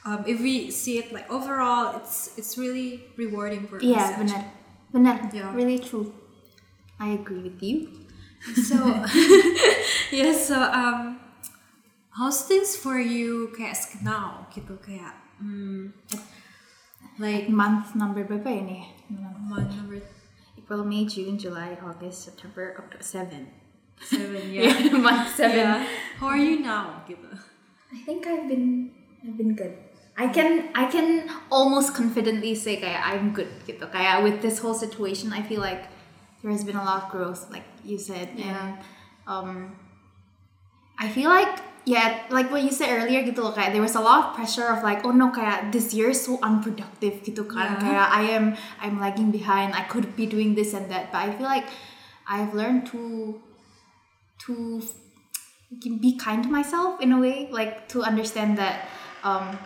Um, 0.05 0.21
if 0.29 0.38
we 0.38 0.69
see 0.69 1.01
it 1.01 1.10
like 1.10 1.25
overall, 1.34 1.97
it's 1.97 2.38
it's 2.38 2.62
really 2.62 3.10
rewarding 3.17 3.65
for 3.65 3.81
us. 3.81 3.86
Yeah, 3.86 4.13
benar, 4.15 4.41
benar, 4.93 5.15
Yeah. 5.34 5.49
really 5.51 5.81
true. 5.81 6.13
I 7.01 7.17
agree 7.17 7.41
with 7.41 7.58
you. 7.60 7.89
So 8.53 8.77
yeah, 10.13 10.29
so 10.38 10.62
um, 10.62 11.17
how's 12.13 12.45
things 12.45 12.77
for 12.77 13.01
you 13.01 13.49
kayak 13.58 13.81
now 14.05 14.45
gitu 14.53 14.77
kayak 14.77 15.17
hmm, 15.41 15.89
like 17.17 17.49
Month 17.49 17.97
number 17.97 18.21
berapa 18.21 18.45
ini? 18.45 18.93
month 19.49 19.73
number 19.73 20.05
April, 20.58 20.86
May, 20.86 21.05
June, 21.05 21.38
July, 21.38 21.77
August, 21.81 22.25
September, 22.25 22.73
October, 22.77 23.01
seven. 23.01 23.49
Seven, 24.01 24.43
yeah. 24.53 24.89
month 24.95 25.36
seven. 25.36 25.58
yeah. 25.58 25.88
How 26.19 26.27
are 26.27 26.38
you 26.39 26.60
now 26.60 27.03
gitu? 27.08 27.27
I 27.91 27.99
think 28.03 28.27
I've 28.27 28.47
been 28.47 28.91
I've 29.23 29.38
been 29.38 29.55
good. 29.55 29.75
I 30.15 30.31
can 30.31 30.71
I 30.71 30.88
can 30.88 31.27
almost 31.51 31.91
confidently 31.91 32.55
say 32.55 32.79
kayak 32.79 33.03
I'm 33.03 33.36
good 33.36 33.51
gitu. 33.67 33.84
Kayak 33.91 34.23
with 34.23 34.39
this 34.39 34.63
whole 34.63 34.75
situation, 34.75 35.36
I 35.36 35.43
feel 35.43 35.60
like 35.60 35.91
there 36.39 36.51
has 36.51 36.63
been 36.63 36.79
a 36.79 36.84
lot 36.86 37.03
of 37.03 37.12
growth, 37.12 37.51
like 37.51 37.67
you 37.84 37.99
said, 37.99 38.31
and 38.39 38.79
um, 39.27 39.75
I 40.95 41.12
feel 41.12 41.27
like 41.27 41.60
yeah, 41.86 42.23
like 42.31 42.49
what 42.49 42.63
you 42.63 42.71
said 42.71 42.89
earlier 42.89 43.21
gitu 43.27 43.43
loh, 43.43 43.53
kayak 43.53 43.75
there 43.75 43.84
was 43.84 43.93
a 43.93 44.01
lot 44.01 44.17
of 44.23 44.27
pressure 44.39 44.65
of 44.71 44.81
like 44.81 45.03
oh 45.03 45.12
no 45.12 45.29
kayak 45.36 45.69
this 45.75 45.91
year 45.93 46.10
is 46.15 46.21
so 46.23 46.39
unproductive 46.41 47.19
gitu 47.21 47.43
kan 47.45 47.75
Yeah. 47.75 47.84
kayak 47.84 48.08
I 48.10 48.23
am 48.39 48.45
I'm 48.79 48.97
lagging 48.97 49.29
behind 49.36 49.75
I 49.75 49.84
could 49.86 50.15
be 50.15 50.25
doing 50.25 50.55
this 50.55 50.71
and 50.73 50.88
that 50.89 51.12
but 51.12 51.27
I 51.27 51.36
feel 51.36 51.45
like 51.45 51.67
I've 52.25 52.55
learned 52.58 52.88
to 52.95 53.38
to 54.45 54.81
be 55.81 56.17
kind 56.17 56.43
to 56.43 56.49
myself 56.49 56.99
in 57.01 57.11
a 57.11 57.19
way 57.19 57.47
like 57.51 57.87
to 57.87 58.01
understand 58.03 58.57
that 58.57 58.87
um 59.23 59.57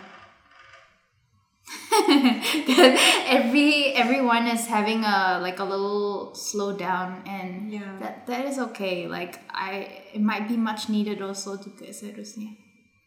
that 2.00 3.24
every 3.28 3.92
everyone 3.94 4.46
is 4.46 4.66
having 4.66 5.04
a 5.04 5.38
like 5.40 5.58
a 5.60 5.64
little 5.64 6.32
slowdown 6.34 7.22
and 7.28 7.70
Yeah. 7.70 7.94
that 8.00 8.26
that 8.26 8.44
is 8.46 8.58
okay. 8.72 9.06
Like 9.06 9.38
i 9.52 9.86
it 10.12 10.20
might 10.22 10.48
be 10.48 10.56
much 10.56 10.88
needed 10.88 11.22
also 11.22 11.54
juga 11.60 11.92
seharusnya 11.94 12.56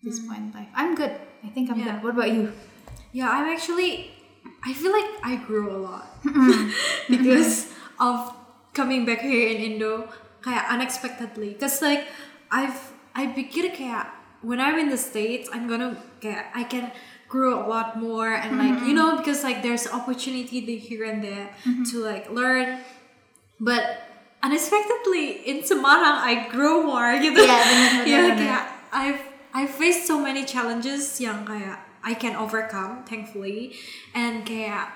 this 0.03 0.19
point 0.23 0.47
in 0.47 0.51
life. 0.55 0.71
I'm 0.75 0.95
good. 0.95 1.11
I 1.43 1.49
think 1.51 1.67
i'm 1.71 1.79
Yeah. 1.79 1.99
good 1.99 2.07
what 2.07 2.13
about 2.15 2.31
you? 2.31 2.51
Yeah, 3.11 3.29
I'm 3.29 3.45
actually. 3.51 4.09
I 4.63 4.71
feel 4.73 4.91
like 4.95 5.11
I 5.23 5.35
grew 5.43 5.67
a 5.69 5.79
lot. 5.79 6.07
Because 7.11 7.67
of 7.99 8.31
coming 8.73 9.03
back 9.05 9.19
here 9.21 9.51
in 9.53 9.75
Indo, 9.75 10.07
kayak 10.43 10.67
unexpectedly. 10.69 11.55
Cause 11.55 11.81
like 11.81 12.05
I've 12.51 12.93
I 13.15 13.31
pikir 13.31 13.71
kayak 13.73 14.11
when 14.43 14.59
I'm 14.59 14.77
in 14.77 14.91
the 14.91 14.99
states, 14.99 15.49
I'm 15.49 15.65
gonna 15.65 15.95
kayak 16.19 16.51
I 16.53 16.67
can 16.67 16.91
grow 17.31 17.65
a 17.65 17.65
lot 17.65 17.97
more 17.97 18.29
and 18.29 18.61
like 18.61 18.85
you 18.85 18.93
mm-hmm. 18.93 18.99
know 18.99 19.17
because 19.17 19.41
like 19.41 19.65
there's 19.65 19.89
opportunity 19.89 20.61
here 20.77 21.09
and 21.09 21.23
there 21.23 21.49
mm-hmm. 21.65 21.81
to 21.89 22.03
like 22.03 22.29
learn, 22.29 22.83
but 23.57 24.05
unexpectedly 24.43 25.47
in 25.47 25.63
Semarang 25.63 26.19
I 26.21 26.51
grow 26.51 26.83
more 26.83 27.15
gitu. 27.17 27.39
Yeah, 27.41 27.63
bener, 27.63 27.87
bener, 27.89 28.05
yeah, 28.11 28.21
bener. 28.27 28.37
kayak 28.37 28.63
I've 28.93 29.21
I 29.55 29.63
faced 29.65 30.05
so 30.05 30.19
many 30.21 30.45
challenges 30.45 31.17
yang 31.17 31.47
kayak 31.47 31.81
I 32.03 32.13
can 32.13 32.35
overcome 32.35 33.07
thankfully 33.07 33.73
and 34.11 34.43
kayak 34.43 34.91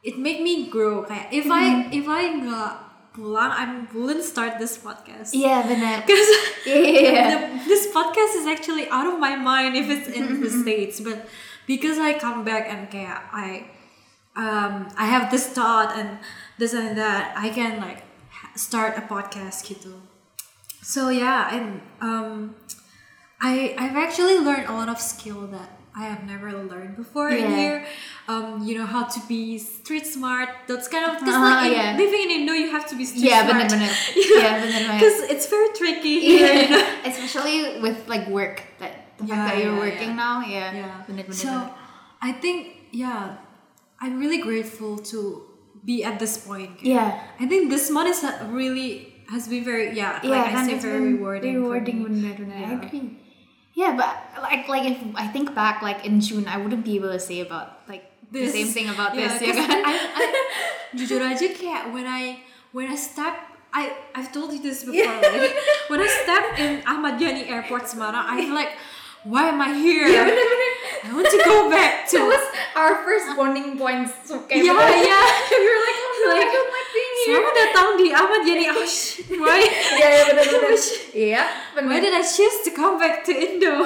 it 0.00 0.16
made 0.16 0.40
me 0.40 0.66
grow 0.72 1.04
kayak 1.04 1.28
if 1.30 1.46
I 1.46 1.64
mm-hmm. 1.70 1.92
if 1.92 2.06
I 2.08 2.22
nggak 2.40 2.85
pulang 3.16 3.48
I 3.48 3.64
wouldn't 3.96 4.22
start 4.24 4.60
this 4.60 4.76
podcast. 4.76 5.32
Yeah 5.32 5.64
benar 5.64 6.04
because 6.04 6.28
yeah. 6.68 7.32
the- 7.32 7.64
this 7.64 7.88
podcast 7.88 8.36
is 8.36 8.46
actually 8.46 8.86
out 8.92 9.08
of 9.08 9.16
my 9.18 9.34
mind 9.40 9.74
if 9.76 9.88
it's 9.88 10.08
in 10.12 10.44
the 10.44 10.50
states 10.52 11.00
but 11.00 11.24
because 11.66 11.96
I 11.98 12.14
come 12.20 12.44
back 12.44 12.68
and 12.68 12.92
kayak 12.92 13.24
I 13.32 13.72
um 14.36 14.92
I 15.00 15.08
have 15.08 15.32
this 15.32 15.48
thought 15.48 15.96
and 15.96 16.20
this 16.60 16.76
and 16.76 16.92
that 17.00 17.32
I 17.32 17.48
can 17.48 17.80
like 17.80 18.04
start 18.54 19.00
a 19.00 19.04
podcast 19.08 19.64
gitu. 19.64 19.96
So 20.84 21.08
yeah 21.08 21.50
and 21.56 21.80
um 22.04 22.54
I 23.40 23.76
I've 23.76 23.96
actually 23.96 24.36
learned 24.40 24.68
a 24.68 24.74
lot 24.76 24.88
of 24.88 25.00
skill 25.00 25.48
that 25.52 25.75
I 25.96 26.04
have 26.12 26.22
never 26.28 26.52
learned 26.52 26.94
before 26.96 27.30
in 27.32 27.48
here. 27.56 27.86
Um, 28.28 28.60
you 28.66 28.76
know 28.76 28.84
how 28.84 29.04
to 29.08 29.20
be 29.26 29.56
street 29.56 30.04
smart. 30.06 30.48
That's 30.68 30.88
kind 30.92 31.04
of 31.08 31.12
because 31.18 31.32
Uh-huh, 31.34 31.56
like 31.64 31.72
in- 31.72 31.78
yeah. 31.80 31.96
living 31.96 32.20
in 32.26 32.30
Indo, 32.44 32.52
you 32.52 32.68
have 32.76 32.84
to 32.92 32.96
be 33.00 33.04
street 33.08 33.24
yeah 33.32 33.48
smart. 33.48 33.64
benar 33.64 33.68
benar 33.74 33.92
yeah 34.44 34.52
benar 34.60 34.80
benar 34.84 34.94
Because 35.00 35.18
it's 35.32 35.46
very 35.48 35.70
tricky 35.80 36.16
here. 36.20 36.52
You 36.52 36.68
know? 36.76 36.84
especially 37.10 37.80
with 37.80 37.98
like 38.12 38.28
work 38.28 38.60
that 38.80 38.92
the 39.16 39.24
Yeah, 39.24 39.34
fact 39.34 39.44
that 39.48 39.56
you're 39.64 39.72
yeah, 39.72 39.86
working 39.88 40.12
yeah. 40.12 40.24
now 40.26 40.36
yeah 40.44 40.68
yeah. 40.80 40.96
benar 41.08 41.24
So. 41.32 41.50
I 42.20 42.30
think 42.44 42.58
yeah, 42.92 43.40
I'm 44.00 44.20
really 44.20 44.40
grateful 44.44 44.98
to 45.16 45.48
be 45.84 46.04
at 46.04 46.18
this 46.20 46.34
point. 46.44 46.76
yeah 46.84 47.24
I 47.40 47.46
think 47.48 47.72
this 47.72 47.88
month 47.88 48.12
is 48.12 48.20
really 48.52 49.16
has 49.32 49.48
been 49.48 49.64
very 49.64 49.96
yeah, 49.96 50.20
yeah 50.22 50.28
like 50.44 50.54
I 50.54 50.66
say 50.68 50.76
very 50.76 51.16
rewarding. 51.16 51.54
rewarding 51.64 51.96
me. 52.04 52.08
benar 52.12 52.34
benar 52.36 52.56
I 52.60 52.72
agree 52.84 53.08
yeah 53.76 53.92
but 53.92 54.08
like 54.42 54.66
like 54.66 54.88
if 54.88 54.98
I 55.14 55.28
think 55.28 55.54
back 55.54 55.84
like 55.84 56.02
in 56.08 56.18
June 56.18 56.48
I 56.48 56.56
wouldn't 56.56 56.82
be 56.82 56.96
able 56.96 57.12
to 57.12 57.20
say 57.20 57.44
about 57.44 57.84
like 57.86 58.08
the 58.32 58.48
same 58.48 58.66
thing 58.66 58.88
about 58.88 59.14
yeah, 59.14 59.30
this 59.30 59.38
kan 59.38 59.70
I, 59.84 59.94
I, 60.10 60.24
jujur 60.98 61.22
aja 61.22 61.46
kayak 61.52 61.92
when 61.94 62.08
I 62.08 62.42
when 62.72 62.88
I 62.90 62.96
step 62.96 63.36
I 63.76 63.92
I've 64.16 64.32
told 64.32 64.56
you 64.56 64.64
this 64.64 64.88
before. 64.88 65.04
Like, 65.04 65.52
when 65.92 66.00
I 66.00 66.08
step 66.08 66.56
in 66.56 66.80
Ahmad 66.88 67.20
Yani 67.20 67.44
Airport 67.44 67.84
Semarang, 67.84 68.24
I 68.24 68.40
feel 68.40 68.56
like, 68.56 68.72
why 69.20 69.52
am 69.52 69.60
I 69.60 69.76
here? 69.76 70.08
I 70.08 71.12
want 71.12 71.28
to 71.28 71.40
go 71.44 71.68
back 71.68 72.08
to. 72.16 72.16
That 72.16 72.24
was 72.24 72.44
our 72.72 73.04
first 73.04 73.36
bonding 73.36 73.76
so 74.24 74.48
kayak 74.48 74.64
yeah, 74.64 74.72
yeah. 74.72 75.26
we 75.60 75.66
were 75.68 75.82
like 75.84 75.98
oh 76.00 76.14
Like, 76.40 76.52
here 77.26 77.42
Selamat 77.42 77.54
datang 77.58 77.88
di 77.98 78.08
Ahmad 78.14 78.42
Yani. 78.46 78.64
Oh 78.70 78.86
shit, 78.86 79.26
why? 79.34 79.58
yeah 80.00 80.10
yeah 80.14 80.24
benar 80.30 80.46
benar 80.46 80.72
iya 81.10 81.42
benar 81.74 81.88
Why 81.90 81.98
did 81.98 82.14
I 82.14 82.22
choose 82.22 82.62
to 82.64 82.70
come 82.70 83.02
back 83.02 83.26
to 83.26 83.32
Indo? 83.34 83.82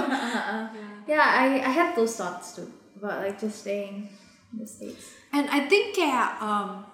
yeah 1.11 1.24
I 1.24 1.64
I 1.64 1.72
had 1.72 1.96
those 1.96 2.20
thoughts 2.20 2.53
too 2.53 2.68
about 3.00 3.24
like 3.24 3.40
just 3.40 3.64
staying 3.64 4.12
in 4.53 4.57
the 4.61 4.68
states 4.68 5.16
And 5.33 5.46
I 5.48 5.70
think 5.70 5.94
kayak 5.96 6.42
um 6.42 6.89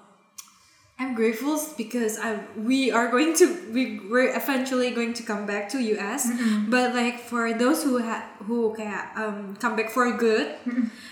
I'm 0.97 1.13
grateful 1.13 1.61
because 1.77 2.17
I 2.17 2.41
we 2.57 2.89
are 2.89 3.13
going 3.13 3.37
to 3.37 3.45
we 3.69 4.01
we're 4.09 4.33
eventually 4.33 4.97
going 4.97 5.13
to 5.21 5.23
come 5.23 5.45
back 5.45 5.69
to 5.77 5.79
US, 6.01 6.25
but 6.73 6.97
like 6.97 7.21
for 7.21 7.53
those 7.53 7.85
who 7.85 8.01
ha- 8.01 8.25
who 8.49 8.73
kayak 8.73 9.13
um 9.13 9.61
come 9.61 9.77
back 9.77 9.93
for 9.93 10.09
good, 10.17 10.57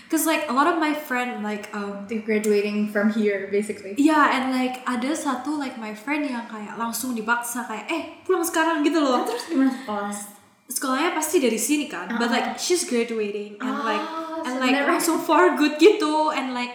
because 0.09 0.25
like 0.25 0.49
a 0.49 0.53
lot 0.57 0.65
of 0.65 0.81
my 0.81 0.97
friend 0.97 1.45
like 1.45 1.69
um 1.77 2.09
They're 2.09 2.25
graduating 2.25 2.89
from 2.89 3.13
here 3.13 3.45
basically. 3.53 3.93
yeah 4.01 4.33
and 4.33 4.49
like 4.49 4.81
ada 4.89 5.13
satu 5.13 5.53
like 5.53 5.77
my 5.77 5.93
friend 5.93 6.25
yang 6.25 6.49
kayak 6.49 6.81
langsung 6.81 7.13
dipaksa 7.13 7.69
kayak 7.69 7.85
eh 7.85 8.03
pulang 8.25 8.41
sekarang 8.41 8.81
gitu 8.81 8.97
loh. 8.97 9.21
Terus 9.21 9.45
gimana 9.53 9.69
sekolah? 9.69 10.09
Sekolahnya 10.65 11.13
pasti 11.13 11.37
dari 11.37 11.61
sini 11.61 11.85
kan, 11.85 12.09
but 12.17 12.33
like 12.33 12.57
she's 12.57 12.89
graduating 12.89 13.61
and 13.61 13.77
like 13.85 14.01
Oh, 14.01 14.41
and 14.49 14.57
so 14.57 14.65
like 14.65 14.73
langsung 14.89 15.21
for 15.21 15.53
good 15.53 15.77
gitu 15.77 16.33
and 16.33 16.57
like 16.57 16.73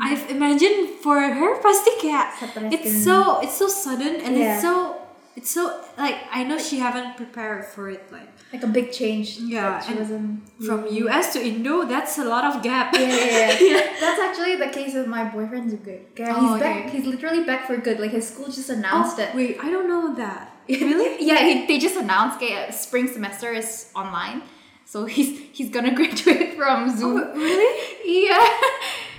I've 0.00 0.24
imagined 0.32 1.00
for 1.04 1.20
her 1.20 1.60
pasti 1.60 1.92
kayak 2.00 2.32
Stres 2.40 2.72
it's 2.72 2.92
so 3.04 3.40
it's 3.44 3.56
so 3.60 3.68
sudden 3.68 4.16
and 4.24 4.32
Yeah. 4.36 4.56
it's 4.56 4.62
so 4.64 4.96
it's 5.36 5.50
so 5.52 5.80
like 5.96 6.16
I 6.32 6.42
know 6.44 6.56
she 6.58 6.80
haven't 6.80 7.16
prepared 7.20 7.64
for 7.68 7.88
it 7.92 8.08
like 8.10 8.28
Like 8.50 8.66
a 8.66 8.72
big 8.74 8.90
change. 8.90 9.38
Yeah, 9.38 9.78
she 9.78 9.94
and 9.94 10.02
wasn't. 10.02 10.26
from 10.66 10.82
US 11.06 11.30
to 11.34 11.38
Indo 11.38 11.86
that's 11.86 12.18
a 12.18 12.26
lot 12.26 12.42
of 12.42 12.66
gap 12.66 12.90
Yeah, 12.98 13.06
yeah, 13.06 13.54
yeah. 13.62 13.82
That's 14.02 14.18
actually 14.18 14.58
the 14.58 14.66
case 14.74 14.90
with 14.90 15.06
my 15.06 15.22
boyfriend 15.30 15.70
juga. 15.70 16.02
Kayak 16.18 16.34
Oh, 16.34 16.40
he's 16.42 16.54
okay. 16.58 16.66
back. 16.66 16.82
He's 16.90 17.06
literally 17.06 17.46
back 17.46 17.70
for 17.70 17.78
good. 17.78 18.02
Like 18.02 18.10
his 18.10 18.26
school 18.26 18.50
just 18.50 18.66
oh 18.66 18.74
announced 18.74 19.22
it. 19.22 19.30
wait 19.38 19.54
I 19.62 19.70
don't 19.70 19.86
know 19.86 20.18
that 20.18 20.50
really 20.66 21.22
yeah, 21.22 21.46
he, 21.46 21.62
they 21.70 21.78
just 21.78 21.94
announced 21.94 22.42
kayak 22.42 22.74
spring 22.74 23.06
semester 23.06 23.54
is 23.54 23.94
online. 23.94 24.42
So 24.82 25.06
he's 25.06 25.38
he's 25.54 25.70
gonna 25.70 25.94
graduate 25.98 26.58
from 26.58 26.90
oh, 26.90 26.96
Zoom. 26.98 27.22
really 27.38 27.70
Yeah. 28.02 28.42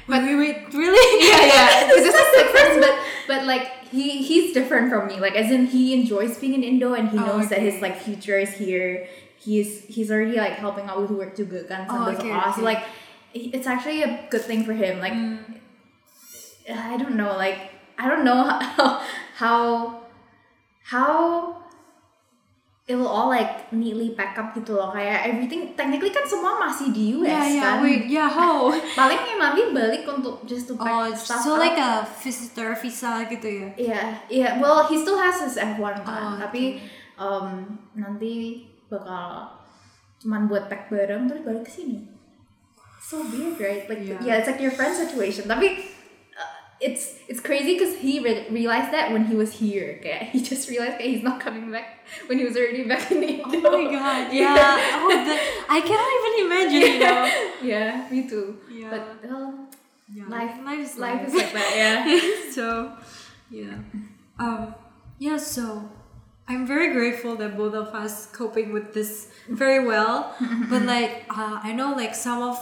Wait 0.08 0.22
wait 0.24 0.38
wait 0.38 0.58
really 0.74 1.06
yeah, 1.28 1.44
yeah. 1.46 1.88
This 1.92 2.06
is 2.10 2.30
like 2.38 2.50
friends, 2.54 2.76
but 2.80 2.94
but 3.28 3.42
like 3.46 3.66
he 3.92 4.22
he's 4.24 4.54
different 4.54 4.90
from 4.90 5.08
me. 5.08 5.20
Like 5.20 5.36
as 5.36 5.52
in 5.52 5.68
he 5.68 5.94
enjoys 5.94 6.38
being 6.38 6.56
in 6.56 6.64
Indo 6.64 6.94
and 6.94 7.10
he 7.10 7.18
Oh, 7.20 7.26
knows 7.38 7.50
that 7.50 7.60
his 7.60 7.82
like 7.82 7.98
future 7.98 8.38
is 8.40 8.54
here. 8.56 9.08
He's 9.38 9.86
he's 9.90 10.12
already 10.12 10.38
like 10.38 10.54
helping 10.62 10.86
out 10.90 11.02
with 11.02 11.12
work 11.12 11.34
juga 11.34 11.66
kan 11.66 11.90
Oh, 11.90 12.10
sampai 12.10 12.14
okay. 12.18 12.32
So 12.54 12.62
okay. 12.62 12.78
like 12.78 12.82
it's 13.34 13.68
actually 13.68 14.04
a 14.04 14.28
good 14.30 14.44
thing 14.46 14.64
for 14.64 14.74
him. 14.74 15.00
Like 15.02 15.14
mm. 15.14 15.40
I 16.70 16.96
don't 16.98 17.18
know, 17.18 17.34
like 17.38 17.74
I 17.98 18.08
don't 18.08 18.24
know 18.24 18.44
how 18.78 19.02
how 19.36 19.62
how 20.86 21.58
it 22.92 23.00
will 23.00 23.08
all 23.08 23.32
like 23.32 23.72
neatly 23.72 24.12
pack 24.12 24.36
up 24.36 24.52
gitu 24.52 24.76
loh 24.76 24.92
kayak 24.92 25.24
everything 25.32 25.72
technically 25.80 26.12
kan 26.12 26.28
semua 26.28 26.60
masih 26.60 26.92
di 26.92 27.16
US 27.16 27.32
yeah 27.32 27.46
yeah 27.48 27.64
kan 27.64 27.76
wait 27.80 28.04
yeah 28.12 28.28
how 28.28 28.68
paling 29.00 29.40
nanti 29.40 29.72
balik 29.72 30.04
untuk 30.04 30.44
just 30.44 30.68
to 30.68 30.76
pack 30.76 30.92
oh 30.92 31.08
stuff 31.16 31.40
so 31.40 31.56
up. 31.56 31.64
like 31.64 31.80
a 31.80 32.04
visitor 32.20 32.76
visa 32.76 33.24
gitu 33.32 33.48
ya 33.48 33.68
Iya, 33.80 34.02
iya. 34.28 34.50
Well, 34.60 34.92
he 34.92 35.00
still 35.00 35.16
has 35.16 35.40
his 35.40 35.56
F1 35.56 36.04
kan, 36.04 36.22
Oh, 36.22 36.36
tapi 36.38 36.84
um, 37.16 37.80
nanti 37.96 38.66
bakal 38.92 39.48
cuman 40.20 40.46
buat 40.46 40.68
pack 40.68 40.92
bareng 40.92 41.26
terus 41.26 41.42
balik 41.42 41.64
ke 41.64 41.72
sini. 41.72 42.04
So 43.02 43.24
weird, 43.26 43.58
right? 43.58 43.88
Like, 43.88 44.04
Yeah. 44.04 44.20
yeah, 44.22 44.36
it's 44.38 44.46
like 44.46 44.62
your 44.62 44.76
friend 44.76 44.94
situation. 44.94 45.50
Tapi 45.50 45.91
it's 46.82 47.14
it's 47.30 47.40
crazy 47.40 47.78
because 47.78 47.96
he 48.02 48.20
re- 48.20 48.50
realized 48.50 48.92
that 48.92 49.12
when 49.14 49.26
he 49.30 49.36
was 49.38 49.54
here. 49.54 50.02
Kayak 50.02 50.30
he 50.34 50.42
just 50.42 50.66
realized 50.70 50.98
that 50.98 51.06
he's 51.06 51.22
not 51.24 51.40
coming 51.40 51.70
back 51.70 52.02
when 52.26 52.42
he 52.42 52.44
was 52.44 52.58
already 52.58 52.84
back 52.90 53.06
in 53.14 53.22
Indo. 53.22 53.70
oh 53.70 53.78
my 53.78 53.88
god 53.94 54.34
yeah 54.34 55.06
oh 55.06 55.14
the, 55.14 55.36
I 55.70 55.80
cannot 55.80 56.10
even 56.18 56.34
imagine 56.46 56.82
you 56.82 57.00
know 57.06 57.22
yeah, 57.74 58.10
me 58.10 58.26
too. 58.28 58.58
Yeah. 58.68 58.90
But 58.90 59.04
well, 59.30 59.70
yeah 60.12 60.26
Life- 60.28 60.60
life 60.66 60.82
is 60.82 60.98
life 60.98 61.22
is 61.30 61.34
like 61.38 61.54
that. 61.54 61.72
Yeah. 61.78 62.02
so 62.58 62.66
yeah 63.54 63.78
um 64.40 64.74
yeah 65.20 65.38
so 65.38 65.86
i'm 66.48 66.66
very 66.66 66.92
grateful 66.92 67.36
that 67.36 67.56
both 67.56 67.76
of 67.76 67.94
us 67.94 68.26
coping 68.32 68.72
with 68.74 68.92
this 68.96 69.28
very 69.48 69.84
well 69.86 70.34
but 70.72 70.82
like 70.84 71.24
uh, 71.30 71.60
i 71.64 71.72
know 71.72 71.94
like 71.94 72.16
some 72.16 72.42
of 72.42 72.58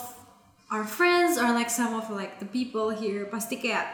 our 0.69 0.83
friends 0.85 1.37
or 1.37 1.49
like 1.53 1.69
some 1.69 1.93
of 1.97 2.09
like 2.13 2.37
the 2.41 2.45
people 2.45 2.89
here 2.93 3.25
pasti 3.25 3.57
kayak 3.57 3.85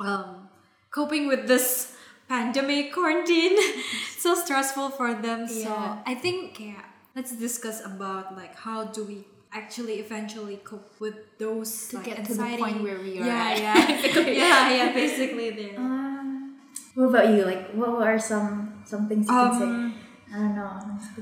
um 0.00 0.48
coping 0.90 1.26
with 1.26 1.46
this 1.46 1.92
pandemic 2.28 2.92
quarantine 2.92 3.56
so 4.18 4.34
stressful 4.34 4.90
for 4.90 5.14
them 5.14 5.46
so 5.46 5.70
i 6.06 6.14
think 6.14 6.58
yeah 6.60 6.82
let's 7.14 7.32
discuss 7.36 7.84
about 7.84 8.34
like 8.36 8.54
how 8.56 8.84
do 8.84 9.04
we 9.04 9.24
actually 9.52 10.00
eventually 10.04 10.56
cope 10.64 10.90
with 11.00 11.14
those 11.38 11.88
To 11.88 11.96
like, 11.96 12.06
get 12.06 12.24
to 12.26 12.34
the 12.34 12.56
point 12.58 12.82
where 12.82 12.98
we 13.00 13.20
are 13.20 13.24
yeah 13.24 13.54
at. 13.54 13.58
yeah 13.62 14.20
yeah 14.44 14.62
yeah 14.74 14.88
basically 14.92 15.50
there 15.50 15.78
Um, 15.78 16.58
what 16.96 17.12
about 17.12 17.28
you? 17.28 17.44
Like, 17.44 17.72
what 17.76 18.00
are 18.02 18.18
some 18.18 18.80
some 18.88 19.04
things 19.08 19.28
you 19.28 19.32
can 19.32 19.52
say? 19.52 19.64
um 19.68 19.94
I 20.32 20.36
don't 20.42 20.56
know. 20.56 20.76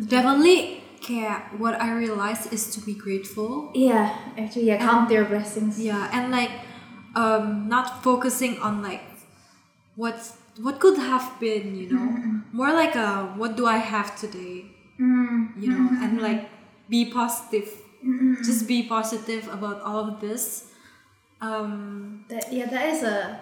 definitely 0.08 0.80
kayak 1.04 1.52
what 1.60 1.76
i 1.76 1.92
realized 1.92 2.48
is 2.54 2.72
to 2.72 2.80
be 2.80 2.96
grateful 2.96 3.68
Yeah, 3.76 4.08
actually, 4.40 4.72
yeah. 4.72 4.80
Count 4.80 5.12
their 5.12 5.28
blessings. 5.28 5.76
yeah 5.76 6.08
and 6.16 6.32
like 6.32 6.63
um 7.16 7.68
not 7.68 8.03
focusing 8.03 8.59
on 8.61 8.83
like 8.83 9.03
what's 9.96 10.37
what 10.61 10.79
could 10.79 10.98
have 10.98 11.27
been 11.40 11.74
you 11.74 11.87
know 11.90 12.07
more 12.53 12.72
like 12.72 12.94
a 12.94 13.27
what 13.38 13.57
do 13.57 13.66
i 13.66 13.79
have 13.79 14.14
today 14.18 14.70
Mm. 14.94 15.50
you 15.59 15.74
know 15.74 15.90
and 15.98 16.22
like 16.22 16.46
be 16.87 17.11
positive 17.11 17.66
just 18.46 18.70
be 18.70 18.87
positive 18.87 19.50
about 19.50 19.83
all 19.83 20.07
of 20.07 20.22
this 20.22 20.70
um 21.40 22.24
That 22.29 22.46
yeah, 22.53 22.66
that 22.70 22.87
is 22.94 23.03
a. 23.03 23.40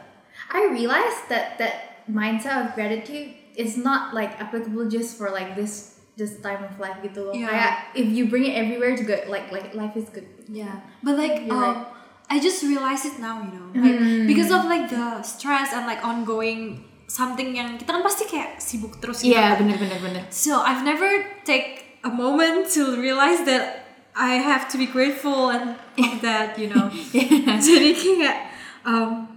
I 0.50 0.68
realized 0.72 1.28
that 1.28 1.58
that 1.61 2.08
mindset 2.08 2.56
of 2.66 2.74
gratitude 2.74 3.37
is 3.54 3.76
not 3.76 4.14
like 4.14 4.32
applicable 4.40 4.88
just 4.88 5.18
for 5.18 5.28
like 5.30 5.54
this 5.54 6.00
this 6.16 6.40
time 6.40 6.64
of 6.64 6.72
life 6.80 6.98
gitu 7.04 7.20
loh. 7.30 7.35
Yeah. 7.37 7.52
Kayak 7.52 7.72
if 7.94 8.08
you 8.11 8.32
bring 8.32 8.48
it 8.48 8.56
everywhere, 8.56 8.96
it's 8.96 9.04
good. 9.04 9.28
Like 9.28 9.52
like 9.52 9.76
life 9.76 9.92
is 9.92 10.08
good. 10.08 10.26
Yeah, 10.48 10.80
but 11.04 11.20
like 11.20 11.44
um, 11.52 11.85
I 12.32 12.40
just 12.40 12.64
realized 12.64 13.04
it 13.04 13.20
now, 13.20 13.44
you 13.44 13.52
know, 13.52 13.68
like 13.76 14.00
because 14.24 14.48
of 14.48 14.64
like 14.64 14.88
the 14.88 15.20
stress 15.20 15.76
and 15.76 15.84
like 15.84 16.00
ongoing 16.00 16.80
something 17.04 17.52
yang 17.52 17.76
kita 17.76 17.92
kan 17.92 18.00
pasti 18.00 18.24
kayak 18.24 18.56
sibuk 18.56 18.96
terus. 19.04 19.20
gitu. 19.20 19.36
bener 19.36 19.76
bener 19.76 20.00
bener. 20.00 20.22
So 20.32 20.64
I've 20.64 20.80
never 20.80 21.28
take 21.44 22.00
a 22.00 22.08
moment 22.08 22.72
to 22.72 22.96
realize 22.96 23.44
that 23.44 23.84
I 24.16 24.40
have 24.40 24.64
to 24.72 24.80
be 24.80 24.88
grateful 24.88 25.52
and 25.52 25.76
that, 26.24 26.56
you 26.56 26.72
know. 26.72 26.88
Jadi 27.68 27.90
kayak 28.00 28.48
um, 28.88 29.36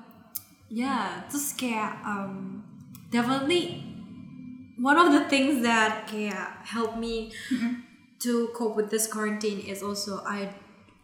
yeah, 0.72 1.28
terus 1.28 1.52
kayak 1.52 2.00
um, 2.08 2.64
definitely 3.12 3.84
one 4.80 4.96
of 4.96 5.12
the 5.12 5.28
things 5.28 5.60
that 5.68 6.08
kayak 6.08 6.64
helped 6.64 6.96
me 6.96 7.36
to 8.24 8.48
cope 8.56 8.80
with 8.80 8.88
this 8.88 9.04
quarantine 9.12 9.60
is 9.60 9.84
also 9.84 10.24
I 10.24 10.48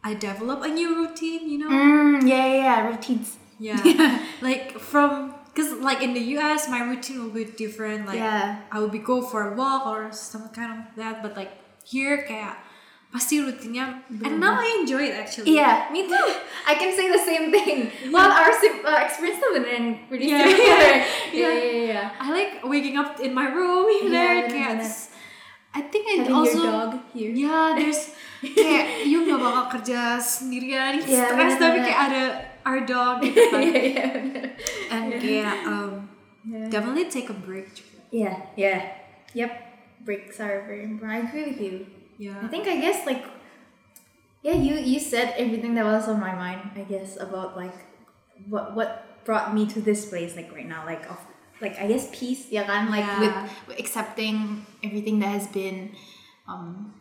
I 0.03 0.13
develop 0.15 0.63
a 0.63 0.67
new 0.67 0.95
routine, 0.95 1.49
you 1.49 1.57
know. 1.59 1.69
Mm, 1.69 2.27
yeah, 2.27 2.45
yeah, 2.47 2.55
yeah, 2.65 2.87
routines. 2.89 3.37
Yeah. 3.59 3.77
like 4.41 4.79
from 4.79 5.35
because 5.53 5.73
like 5.77 6.01
in 6.01 6.13
the 6.17 6.23
US 6.41 6.65
my 6.69 6.81
routine 6.81 7.21
will 7.21 7.29
be 7.29 7.45
different. 7.45 8.07
Like 8.09 8.17
Yeah. 8.17 8.65
I 8.71 8.79
will 8.81 8.89
be 8.89 8.97
go 8.97 9.21
for 9.21 9.53
a 9.53 9.55
walk 9.55 9.85
or 9.85 10.09
some 10.11 10.49
kind 10.49 10.71
of 10.73 10.79
that. 10.97 11.21
But 11.21 11.37
like 11.37 11.53
here 11.85 12.25
kayak 12.25 12.57
pasti 13.13 13.43
rutinnya 13.43 14.01
and 14.23 14.39
now 14.39 14.57
I 14.57 14.81
enjoy 14.81 15.11
it 15.11 15.15
actually. 15.19 15.53
Yeah, 15.53 15.85
me 15.93 16.07
too. 16.09 16.27
I 16.65 16.73
can 16.73 16.89
say 16.97 17.05
the 17.11 17.21
same 17.21 17.51
thing. 17.53 17.91
Well, 18.09 18.31
our 18.33 18.49
sim- 18.57 18.81
uh, 18.81 19.05
experience 19.05 19.37
tuh 19.37 19.53
beneran 19.53 20.09
pretty 20.09 20.31
Yeah, 20.33 20.47
similar. 20.49 20.65
yeah, 20.65 20.97
yeah, 21.29 21.53
yeah, 21.53 21.53
yeah. 21.61 21.85
yeah. 21.93 22.05
I 22.17 22.27
like 22.33 22.51
waking 22.65 22.97
up 22.97 23.21
in 23.21 23.35
my 23.37 23.45
room 23.53 23.85
Yeah, 23.85 24.09
there 24.09 24.37
bener, 24.47 24.49
kayak 24.49 24.73
bener. 24.81 24.91
I 25.71 25.81
think 25.87 26.03
it 26.03 26.27
Having 26.27 26.35
also 26.35 26.59
your 26.59 26.71
dog 26.73 26.91
here. 27.15 27.31
Yeah, 27.31 27.67
there's 27.79 28.11
kayak 28.43 28.51
you 28.51 28.59
gak 28.65 28.87
bakal 29.41 29.65
kerja 29.73 29.99
sendirian, 30.17 31.01
Yeah, 31.01 31.27
stress 31.33 31.57
tapi 31.57 31.81
kayak 31.81 32.01
ada 32.07 32.21
our 32.61 32.81
dog 32.85 33.19
gitu 33.25 33.41
kan. 33.49 33.61
yeah, 33.61 33.85
yeah, 33.89 34.09
bener. 34.13 34.45
And 34.89 35.05
kayak 35.17 35.57
um, 35.65 35.91
Yeah. 36.41 36.73
definitely 36.73 37.05
take 37.05 37.29
a 37.29 37.37
break 37.37 37.69
juga. 37.73 38.01
Yeah, 38.09 38.37
yeah. 38.57 38.97
Yep. 39.37 39.51
Breaks 40.01 40.41
are 40.41 40.65
very 40.65 40.81
important. 40.81 41.21
I 41.21 41.29
agree 41.29 41.53
with 41.53 41.61
you. 41.61 41.85
Yeah. 42.17 42.41
I 42.41 42.49
think 42.49 42.65
I 42.65 42.81
guess 42.81 43.05
like 43.05 43.21
yeah, 44.41 44.57
you 44.57 44.73
you 44.81 44.97
said 44.97 45.37
everything 45.37 45.77
that 45.77 45.85
was 45.85 46.09
on 46.09 46.17
my 46.17 46.33
mind, 46.33 46.73
I 46.73 46.81
guess, 46.81 47.13
about 47.21 47.53
like 47.53 47.77
what 48.49 48.73
what 48.73 49.21
brought 49.21 49.53
me 49.53 49.69
to 49.69 49.77
this 49.77 50.09
place 50.09 50.33
like 50.33 50.49
right 50.49 50.65
now, 50.65 50.81
like 50.81 51.05
of 51.05 51.21
like 51.61 51.77
I 51.77 51.85
guess 51.85 52.09
peace, 52.09 52.49
yeah, 52.49 52.65
kan? 52.65 52.89
like 52.89 53.05
Yeah. 53.05 53.21
with, 53.21 53.37
with 53.69 53.77
accepting 53.77 54.65
everything 54.81 55.21
that 55.21 55.29
has 55.37 55.45
been 55.45 55.93
um 56.49 56.97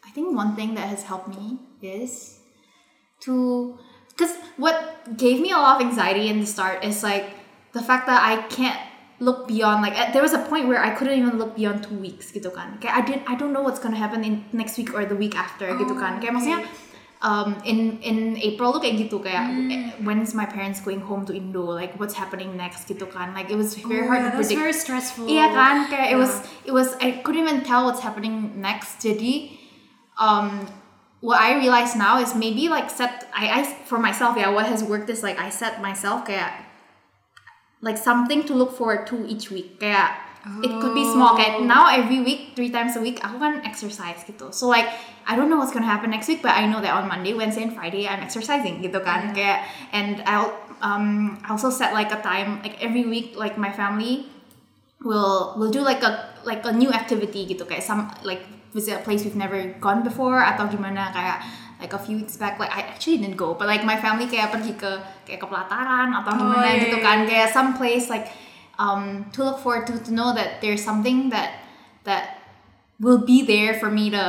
I 0.00 0.08
think 0.16 0.32
one 0.32 0.56
thing 0.56 0.72
that 0.80 0.88
has 0.88 1.04
helped 1.04 1.28
me 1.28 1.60
is 1.82 2.40
to 3.20 3.74
because 4.12 4.34
what 4.56 4.76
gave 5.16 5.40
me 5.40 5.50
a 5.52 5.58
lot 5.58 5.78
of 5.78 5.86
anxiety 5.86 6.28
in 6.28 6.40
the 6.40 6.46
start 6.46 6.82
is 6.84 7.02
like 7.02 7.30
the 7.72 7.82
fact 7.82 8.06
that 8.06 8.22
I 8.22 8.42
can't 8.48 8.78
look 9.20 9.46
beyond 9.48 9.82
like 9.82 9.94
there 10.12 10.22
was 10.22 10.32
a 10.32 10.42
point 10.46 10.68
where 10.68 10.78
I 10.82 10.90
couldn't 10.90 11.18
even 11.18 11.38
look 11.38 11.56
beyond 11.56 11.82
two 11.82 11.98
weeks 11.98 12.30
gitu 12.30 12.50
kan 12.54 12.78
kayak 12.78 12.94
I 12.94 13.02
didn't 13.02 13.24
I 13.26 13.34
don't 13.34 13.50
know 13.50 13.62
what's 13.62 13.82
gonna 13.82 13.98
happen 13.98 14.22
in 14.22 14.46
next 14.54 14.78
week 14.78 14.94
or 14.94 15.02
the 15.06 15.18
week 15.18 15.34
after 15.34 15.66
gitu 15.74 15.94
kan 15.98 16.22
kayak 16.22 16.38
maksudnya 16.38 16.62
um, 17.18 17.58
in 17.66 17.98
in 17.98 18.38
April 18.38 18.70
tuh 18.70 18.78
kayak 18.78 19.10
gitu 19.10 19.18
kayak 19.18 19.42
Hmm. 19.50 19.70
eh, 19.74 19.82
when 20.06 20.22
is 20.22 20.38
my 20.38 20.46
parents 20.46 20.78
going 20.78 21.02
home 21.02 21.26
to 21.26 21.34
Indo? 21.34 21.66
Like 21.66 21.98
what's 21.98 22.14
happening 22.14 22.54
next 22.54 22.86
gitu 22.86 23.10
kan 23.10 23.34
like 23.34 23.50
it 23.50 23.58
was 23.58 23.74
very 23.74 24.06
Oh, 24.06 24.10
hard 24.10 24.22
yeah, 24.22 24.30
to 24.30 24.38
predict. 24.38 24.54
very 24.54 24.74
stressful. 24.74 25.26
Iya 25.26 25.50
kan, 25.50 25.90
kayak 25.90 26.14
it 26.14 26.18
was 26.18 26.32
it 26.62 26.70
was 26.70 26.94
I 27.02 27.18
couldn't 27.26 27.42
even 27.42 27.66
tell 27.66 27.90
what's 27.90 28.06
happening 28.06 28.62
next. 28.62 29.02
Jadi, 29.02 29.58
um, 30.14 30.62
what 31.20 31.40
I 31.40 31.58
realize 31.58 31.96
now 31.96 32.20
is 32.22 32.34
maybe 32.34 32.68
like 32.68 32.90
set 32.90 33.26
I, 33.34 33.60
I 33.60 33.60
for 33.86 33.98
myself 33.98 34.36
yeah 34.36 34.50
what 34.50 34.66
has 34.66 34.84
worked 34.84 35.10
is 35.10 35.22
like 35.22 35.38
I 35.38 35.50
set 35.50 35.82
myself 35.82 36.24
kayak 36.26 36.64
like 37.82 37.98
something 37.98 38.42
to 38.46 38.54
look 38.54 38.74
forward 38.74 39.06
to 39.10 39.26
each 39.26 39.50
week 39.50 39.78
kayak 39.82 40.14
it 40.62 40.70
could 40.80 40.94
be 40.94 41.04
small 41.04 41.36
kayak 41.36 41.60
Oh. 41.60 41.66
now 41.66 41.90
every 41.90 42.22
week 42.22 42.54
three 42.54 42.70
times 42.70 42.94
a 42.96 43.02
week 43.02 43.18
aku 43.20 43.36
kan 43.42 43.60
exercise 43.66 44.22
gitu 44.24 44.48
so 44.54 44.70
like 44.70 44.86
I 45.28 45.36
don't 45.36 45.50
know 45.50 45.58
what's 45.60 45.74
gonna 45.74 45.90
happen 45.90 46.08
next 46.14 46.30
week 46.30 46.40
but 46.40 46.54
I 46.54 46.64
know 46.70 46.80
that 46.80 46.94
on 46.94 47.10
Monday 47.10 47.34
Wednesday 47.34 47.66
and 47.66 47.74
Friday 47.74 48.06
I'm 48.06 48.22
exercising 48.22 48.80
gitu 48.80 49.02
kan 49.02 49.34
kayak 49.34 49.66
and 49.90 50.22
I'll 50.24 50.54
um 50.80 51.36
I 51.42 51.50
also 51.52 51.68
set 51.68 51.90
like 51.92 52.14
a 52.14 52.22
time 52.22 52.62
like 52.62 52.78
every 52.78 53.04
week 53.04 53.34
like 53.34 53.58
my 53.58 53.74
family 53.74 54.30
will 55.02 55.58
will 55.58 55.70
do 55.74 55.82
like 55.82 56.00
a 56.06 56.32
like 56.46 56.62
a 56.64 56.72
new 56.72 56.94
activity 56.94 57.44
gitu 57.44 57.66
kayak 57.66 57.82
some 57.82 58.06
like 58.22 58.42
visit 58.78 58.94
a 58.94 59.02
place 59.02 59.26
we've 59.26 59.34
never 59.34 59.74
gone 59.82 60.06
before. 60.06 60.38
Atau 60.38 60.70
gimana 60.70 61.10
kayak 61.10 61.42
like 61.82 61.90
a 61.90 61.98
few 61.98 62.14
weeks 62.18 62.38
back. 62.38 62.62
Like 62.62 62.70
I 62.70 62.86
actually 62.86 63.18
didn't 63.18 63.34
go 63.34 63.58
but 63.58 63.66
like 63.66 63.82
my 63.82 63.98
family 63.98 64.30
kayak 64.30 64.54
pergi 64.54 64.78
ke 64.78 64.90
kayak 65.26 65.42
ke 65.42 65.46
pelataran 65.46 66.14
atau 66.14 66.30
Oh, 66.30 66.38
gimana 66.38 66.68
iya, 66.70 66.82
gitu 66.86 66.98
iya, 66.98 67.06
kan 67.06 67.18
kayak 67.26 67.48
some 67.50 67.74
place 67.74 68.06
like 68.06 68.30
um 68.78 69.26
to 69.34 69.42
look 69.42 69.58
forward 69.58 69.86
to 69.90 69.94
to 69.98 70.10
know 70.10 70.30
that 70.30 70.62
there's 70.62 70.82
something 70.82 71.30
that 71.34 71.62
that 72.06 72.38
will 72.98 73.22
be 73.22 73.42
there 73.46 73.78
for 73.78 73.90
me 73.90 74.10
to 74.10 74.24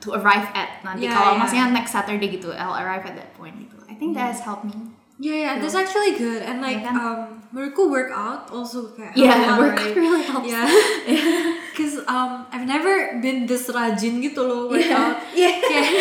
to 0.00 0.12
arrive 0.12 0.48
at. 0.56 0.80
Nanti 0.84 1.08
Yeah, 1.08 1.16
kalau 1.16 1.36
yeah. 1.36 1.40
maksudnya 1.40 1.66
next 1.72 1.92
Saturday 1.92 2.28
gitu 2.28 2.52
I'll 2.52 2.76
arrive 2.76 3.04
at 3.04 3.16
that 3.16 3.32
point 3.36 3.56
gitu. 3.60 3.76
I 3.88 3.96
think 3.96 4.16
that 4.16 4.32
has 4.32 4.40
helped 4.44 4.64
me 4.68 4.89
Yeah, 5.20 5.36
yeah, 5.36 5.54
that's 5.60 5.76
actually 5.76 6.16
good. 6.16 6.40
And 6.40 6.64
like, 6.64 6.80
kan? 6.80 6.96
um, 6.96 7.44
menurutku 7.52 7.92
workout 7.92 8.48
also 8.48 8.88
kayak 8.96 9.12
Yeah, 9.12 9.52
lot, 9.52 9.60
workout 9.60 9.92
right? 9.92 9.96
really 10.00 10.24
helps. 10.24 10.48
Yeah, 10.48 10.64
because 11.76 12.00
um, 12.08 12.48
I've 12.48 12.64
never 12.64 13.20
been 13.20 13.44
this 13.44 13.68
rajin 13.68 14.24
gitu 14.24 14.40
loh 14.40 14.72
workout. 14.72 15.20
yeah 15.36 15.60
Kayak, 15.68 15.92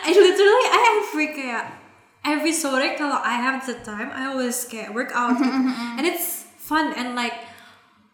I 0.00 0.10
literally 0.16 0.66
I 0.72 0.80
have 0.80 0.98
free 1.12 1.30
kayak 1.36 1.76
every 2.24 2.56
sore 2.56 2.80
kalau 2.96 3.20
I 3.20 3.36
have 3.36 3.68
the 3.68 3.76
time 3.84 4.08
I 4.16 4.32
always 4.32 4.64
kayak 4.64 4.96
work 4.96 5.12
out 5.12 5.36
gitu. 5.36 5.52
and 6.00 6.08
it's 6.08 6.48
fun 6.56 6.96
and 6.96 7.12
like 7.12 7.36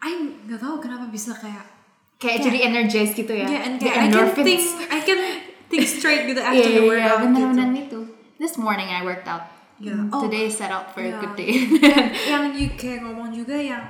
I 0.02 0.18
nggak 0.46 0.58
tahu 0.58 0.82
kenapa 0.82 1.14
bisa 1.14 1.30
kayak 1.38 1.62
kayak 2.18 2.42
Kayak- 2.42 2.42
jadi 2.42 2.58
energized 2.74 3.14
gitu 3.14 3.34
ya 3.34 3.46
yeah 3.46 3.66
and 3.70 3.78
kayak 3.78 3.96
I 3.96 4.06
can 4.10 4.26
think 4.34 4.62
I 4.90 4.98
can 4.98 5.18
think 5.70 5.86
straight 5.86 6.26
gitu 6.26 6.42
after 6.42 6.58
yeah, 6.58 6.74
the 6.74 6.84
yeah, 6.84 6.90
workout 6.90 7.18
yeah, 7.22 7.24
bener-bener 7.30 7.68
gitu. 7.70 7.80
itu. 7.86 8.00
This 8.42 8.58
morning 8.58 8.90
I 8.90 9.06
worked 9.06 9.30
out. 9.30 9.46
Yeah. 9.78 9.98
Mm, 9.98 10.10
Oh. 10.14 10.22
Today 10.22 10.46
is 10.46 10.54
set 10.54 10.70
out 10.70 10.94
for 10.94 11.02
a 11.02 11.10
good 11.18 11.34
day. 11.34 11.66
yang 12.30 12.54
you 12.54 12.70
kayak 12.74 13.02
ngomong 13.02 13.34
juga 13.34 13.58
yang 13.58 13.82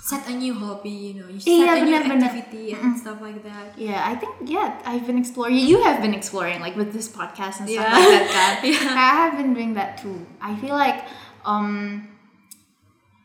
set 0.00 0.24
a 0.28 0.32
new 0.32 0.52
hobby, 0.52 1.12
you 1.12 1.14
know, 1.16 1.28
you 1.28 1.40
set 1.40 1.48
Iya, 1.48 1.64
a 1.64 1.74
new 1.80 1.96
benar-benar. 1.96 2.28
activity 2.28 2.72
and 2.72 2.92
stuff 2.92 3.20
like 3.20 3.40
that. 3.40 3.72
yeah, 3.76 4.04
I 4.04 4.16
think 4.16 4.32
yeah, 4.44 4.76
I've 4.84 5.04
been 5.04 5.16
exploring. 5.16 5.56
You 5.56 5.80
have 5.80 6.00
been 6.00 6.12
exploring 6.12 6.60
like 6.60 6.76
with 6.76 6.92
this 6.92 7.08
podcast 7.08 7.60
and 7.60 7.68
stuff 7.68 7.84
Yeah. 7.84 7.96
like 7.96 8.28
that. 8.32 8.54
Yeah. 8.64 8.92
I 8.96 9.12
have 9.28 9.34
been 9.36 9.52
doing 9.52 9.76
that 9.76 9.96
too. 10.00 10.24
I 10.40 10.56
feel 10.56 10.76
like 10.76 11.04
um 11.44 12.08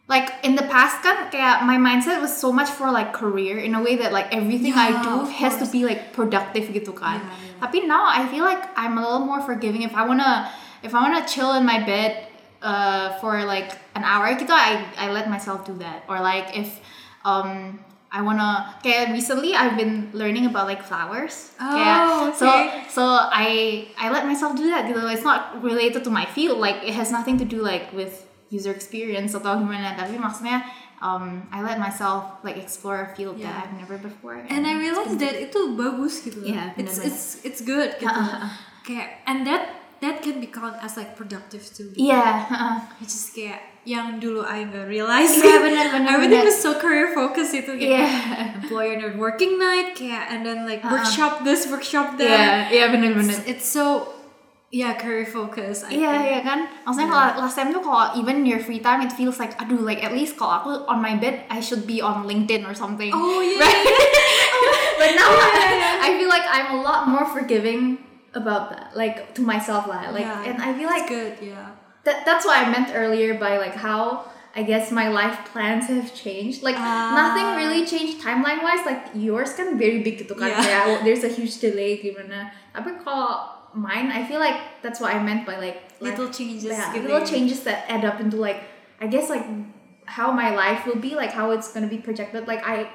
like 0.07 0.33
in 0.41 0.55
the 0.55 0.65
past 0.65 1.03
kan 1.05 1.29
kayak 1.29 1.61
my 1.63 1.77
mindset 1.77 2.17
was 2.19 2.33
so 2.33 2.49
much 2.49 2.67
for 2.67 2.89
like 2.89 3.13
career 3.13 3.59
in 3.61 3.75
a 3.75 3.81
way 3.83 3.95
that 3.95 4.09
like 4.11 4.31
everything 4.33 4.73
I 4.73 5.03
do 5.05 5.27
has 5.29 5.55
to 5.61 5.65
be 5.69 5.85
like 5.85 6.11
productive 6.17 6.71
gitu 6.73 6.91
kan. 6.91 7.21
Yeah, 7.21 7.29
yeah. 7.29 7.59
Tapi 7.61 7.77
now 7.85 8.07
I 8.07 8.25
feel 8.27 8.41
like 8.43 8.63
I'm 8.73 8.97
a 8.97 9.03
little 9.03 9.21
more 9.23 9.43
forgiving 9.43 9.83
if 9.83 9.93
I 9.93 10.07
wanna 10.07 10.49
if 10.81 10.91
I 10.93 10.99
wanna 11.01 11.25
chill 11.25 11.53
in 11.53 11.65
my 11.65 11.79
bed 11.83 12.27
uh 12.59 13.15
for 13.23 13.39
like 13.47 13.71
an 13.95 14.03
hour 14.03 14.27
gitu 14.35 14.51
I 14.51 14.83
I 14.99 15.07
let 15.11 15.31
myself 15.31 15.63
do 15.63 15.73
that 15.79 16.03
or 16.11 16.19
like 16.19 16.51
if 16.53 16.79
um 17.23 17.79
I 18.09 18.25
wanna 18.25 18.73
kayak 18.81 19.13
recently 19.13 19.53
I've 19.53 19.77
been 19.77 20.09
learning 20.17 20.49
about 20.49 20.65
like 20.65 20.81
flowers. 20.81 21.53
Oh, 21.61 21.69
Kayak, 21.69 21.99
So 22.33 22.45
okay. 22.49 22.65
so 22.89 23.03
I 23.05 23.47
I 24.01 24.09
let 24.09 24.25
myself 24.25 24.57
do 24.57 24.65
that 24.73 24.89
gitu. 24.89 24.97
It's 25.13 25.21
not 25.21 25.61
related 25.61 26.01
to 26.03 26.11
my 26.11 26.25
field. 26.25 26.57
Like 26.57 26.81
it 26.81 26.97
has 26.97 27.13
nothing 27.13 27.37
to 27.37 27.45
do 27.45 27.61
like 27.61 27.93
with 27.93 28.25
user 28.49 28.73
experience 28.73 29.37
atau 29.37 29.61
gimana. 29.61 29.93
Tapi 29.93 30.17
maksudnya 30.17 30.65
um, 31.05 31.45
I 31.53 31.61
let 31.61 31.77
myself 31.77 32.41
like 32.41 32.57
explore 32.57 32.97
a 33.05 33.09
field 33.13 33.37
Yeah. 33.37 33.53
that 33.53 33.69
I've 33.69 33.77
never 33.77 34.01
before. 34.01 34.41
And 34.41 34.65
I 34.65 34.73
realized 34.73 35.21
that 35.21 35.37
itu 35.37 35.77
bagus 35.77 36.25
gitu. 36.25 36.49
Yeah, 36.49 36.73
it's 36.81 36.97
it's 36.97 37.45
it's 37.45 37.61
good 37.61 37.93
gitu. 38.01 38.09
Kayak 38.89 39.21
and 39.29 39.45
that 39.45 39.78
that 39.99 40.21
can 40.21 40.39
be 40.39 40.47
count 40.47 40.79
as 40.79 40.95
like 40.95 41.15
productive 41.15 41.63
too. 41.69 41.91
yeah. 41.95 42.45
uh, 42.47 42.77
Which 42.99 43.11
is 43.11 43.31
kayak 43.31 43.59
yang 43.83 44.19
dulu 44.19 44.43
I 44.43 44.63
nggak 44.63 44.85
realize. 44.85 45.33
Iya, 45.33 45.59
benar, 45.59 45.85
benar, 45.89 46.11
Everything 46.15 46.43
benar. 46.45 46.51
was 46.51 46.59
so 46.59 46.75
career 46.77 47.11
focused 47.11 47.51
itu 47.51 47.73
kayak 47.75 47.89
Yeah. 48.05 48.55
employer 48.59 48.95
and 48.97 49.17
working 49.17 49.57
night 49.57 49.95
kayak 49.95 50.29
and 50.29 50.45
then 50.45 50.63
like 50.63 50.83
Uh-uh. 50.83 50.99
workshop 50.99 51.41
this 51.43 51.65
workshop 51.67 52.15
that. 52.21 52.29
Yeah, 52.29 52.55
yeah 52.69 52.87
bener-bener. 52.91 53.33
It's, 53.33 53.47
it's 53.47 53.67
so 53.67 54.13
yeah 54.69 54.93
career 54.93 55.25
focused. 55.25 55.89
I 55.89 55.97
Iya 55.97 56.11
think. 56.13 56.21
iya 56.21 56.29
yeah, 56.29 56.41
kan, 56.45 56.59
maksudnya 56.85 57.09
kalau 57.09 57.27
last 57.41 57.55
time 57.57 57.69
tuh 57.73 57.81
kalau 57.81 58.13
even 58.13 58.45
your 58.45 58.61
free 58.61 58.77
time 58.77 59.01
it 59.01 59.09
feels 59.09 59.41
like 59.41 59.57
aduh 59.57 59.81
like 59.81 59.99
at 59.99 60.13
least 60.13 60.37
kalau 60.37 60.61
aku 60.61 60.71
on 60.85 61.01
my 61.01 61.17
bed 61.17 61.41
I 61.49 61.57
should 61.57 61.89
be 61.89 61.97
on 61.99 62.29
LinkedIn 62.29 62.63
or 62.63 62.75
something. 62.77 63.09
Oh 63.09 63.41
yeah. 63.41 63.57
Right? 63.65 63.85
but 65.01 65.09
now 65.17 65.31
I, 65.33 65.49
I 66.05 66.09
feel 66.19 66.29
like 66.29 66.45
I'm 66.45 66.77
a 66.77 66.79
lot 66.79 67.09
more 67.09 67.25
forgiving 67.25 67.97
about 68.33 68.69
that, 68.71 68.95
like 68.95 69.33
to 69.35 69.41
myself. 69.41 69.87
Like, 69.87 70.21
Yeah, 70.21 70.43
and 70.45 70.61
I 70.61 70.73
feel 70.77 70.87
like 70.89 71.07
good. 71.07 71.37
Yeah. 71.41 71.75
that, 72.03 72.25
that's 72.25 72.45
what 72.45 72.57
I 72.57 72.69
meant 72.69 72.91
earlier 72.93 73.37
by 73.37 73.57
like 73.57 73.75
how 73.75 74.25
I 74.55 74.63
guess 74.63 74.89
my 74.91 75.09
life 75.09 75.37
plans 75.53 75.87
have 75.87 76.13
changed. 76.15 76.63
Like 76.63 76.75
Ah. 76.77 77.13
nothing 77.13 77.47
really 77.57 77.85
changed 77.85 78.21
timeline 78.21 78.61
wise. 78.63 78.85
Like 78.85 79.13
yours 79.13 79.53
kan 79.53 79.77
very 79.77 80.01
big 80.01 80.17
gitu 80.21 80.33
kan. 80.33 80.49
Yeah. 80.49 80.83
Oh, 80.89 80.97
there's 81.05 81.21
a 81.23 81.29
huge 81.31 81.61
delay 81.61 82.01
gimana. 82.01 82.49
Tapi 82.73 82.97
kalau 83.05 83.53
mine, 83.77 84.09
I 84.09 84.25
feel 84.25 84.41
like 84.41 84.81
that's 84.81 84.97
what 84.97 85.13
I 85.13 85.21
meant 85.21 85.45
by 85.45 85.61
like 85.61 85.85
life- 86.01 86.17
Little 86.17 86.33
changes 86.33 86.65
yeah, 86.65 86.89
little 86.97 87.21
changes 87.21 87.61
that 87.69 87.85
add 87.85 88.01
up 88.01 88.17
into 88.17 88.41
like 88.41 88.65
I 88.97 89.05
guess 89.05 89.29
like 89.29 89.45
how 90.09 90.33
my 90.33 90.49
life 90.57 90.89
will 90.89 90.97
be, 90.97 91.13
like 91.13 91.29
how 91.29 91.53
it's 91.53 91.69
gonna 91.69 91.85
be 91.91 92.01
projected. 92.01 92.49
Like 92.49 92.65
I, 92.65 92.89